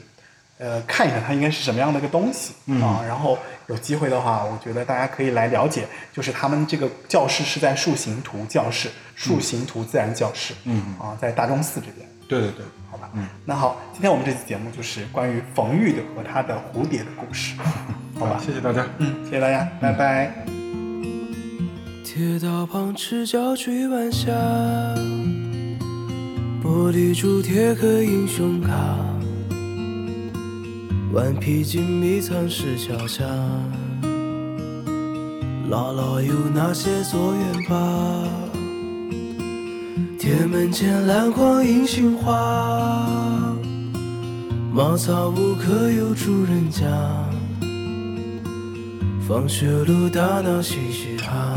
[0.57, 3.03] 呃看一下它应该是什么样的一个东西、嗯啊。
[3.07, 3.37] 然后
[3.67, 12.07] 有机会的话，我觉得大家可以来了解，就是他们这个教室是在树形图教室，树形图自然教室，嗯啊，在大钟寺这边。
[12.27, 17.55] 对对对，好吧，嗯，那好，今天我们这期节目就是关于冯玉的和他的蝴蝶的故事，
[18.17, 18.87] 好吧，谢谢大家。
[18.97, 20.33] 嗯，谢谢大家，拜拜。
[22.03, 24.31] 铁道旁赤脚追晚霞，
[26.63, 28.71] 玻璃珠贴个英雄卡，
[31.13, 33.23] 顽皮筋迷藏石桥下，
[35.69, 38.27] 姥姥有那些作业吧？
[40.17, 43.55] 铁门前篮筐银杏花，
[44.73, 46.87] 茅草屋可有住人家？
[49.27, 51.55] 放学路打闹嘻嘻哈，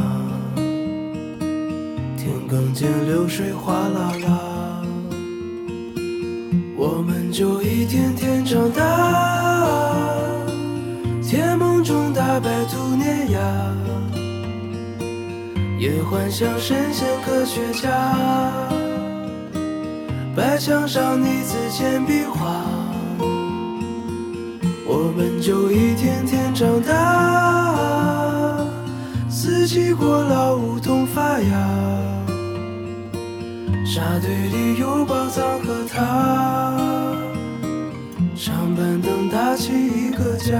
[2.19, 4.46] 田埂间流水哗啦啦，
[7.37, 8.83] 就一天天长大，
[11.23, 13.39] 甜梦中大白兔碾压，
[15.79, 17.91] 也幻想神仙科学家，
[20.35, 22.65] 白墙上泥字简笔画。
[24.87, 28.65] 我们就一天天长大，
[29.29, 31.69] 四季过老梧桐发芽，
[33.85, 36.86] 沙堆里有宝藏和他，
[38.77, 40.55] 板凳搭起一个家。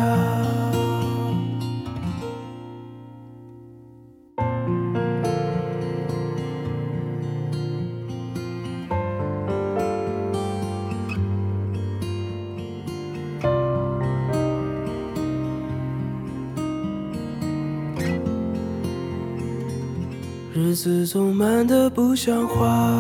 [20.55, 22.91] 日子总慢得不像话，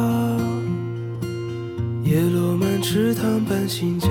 [2.04, 4.08] 叶落满池塘搬新家，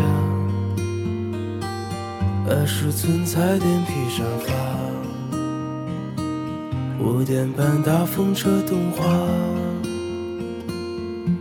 [2.48, 4.54] 二十寸彩电披沙发，
[7.04, 9.04] 五点半大风车动画，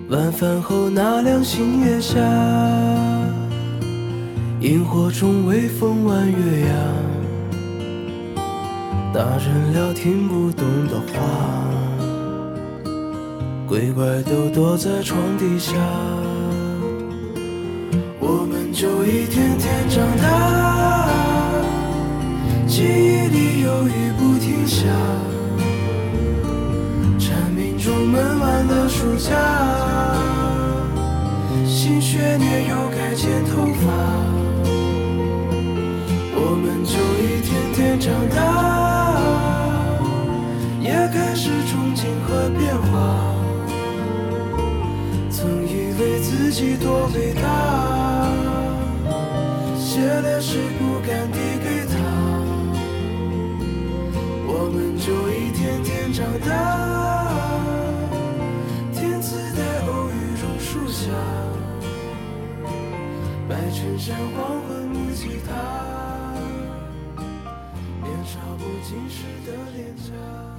[0.08, 2.18] 晚饭后那凉星月下，
[4.60, 6.74] 萤火虫微风弯月牙。
[9.12, 11.20] 大人聊听不懂的话，
[13.68, 15.74] 鬼怪都躲在床底下，
[18.18, 20.63] 我们就一天天长大，
[22.74, 24.84] 记忆里有雨不停下
[27.20, 29.30] 蝉鸣中闷完了暑假
[31.64, 33.86] 新学年又该剪头发
[36.34, 38.42] 我们就一天天长大
[40.80, 43.34] 也开始憧憬和变化。
[45.30, 48.26] 曾以为自己多伟大
[49.78, 51.53] 写的诗不敢递
[56.24, 56.48] 长大。
[58.94, 61.10] 天赐的偶遇榕树下，
[63.46, 65.52] 白衬衫黄昏木吉他，
[68.02, 70.53] 年少不经事的脸颊。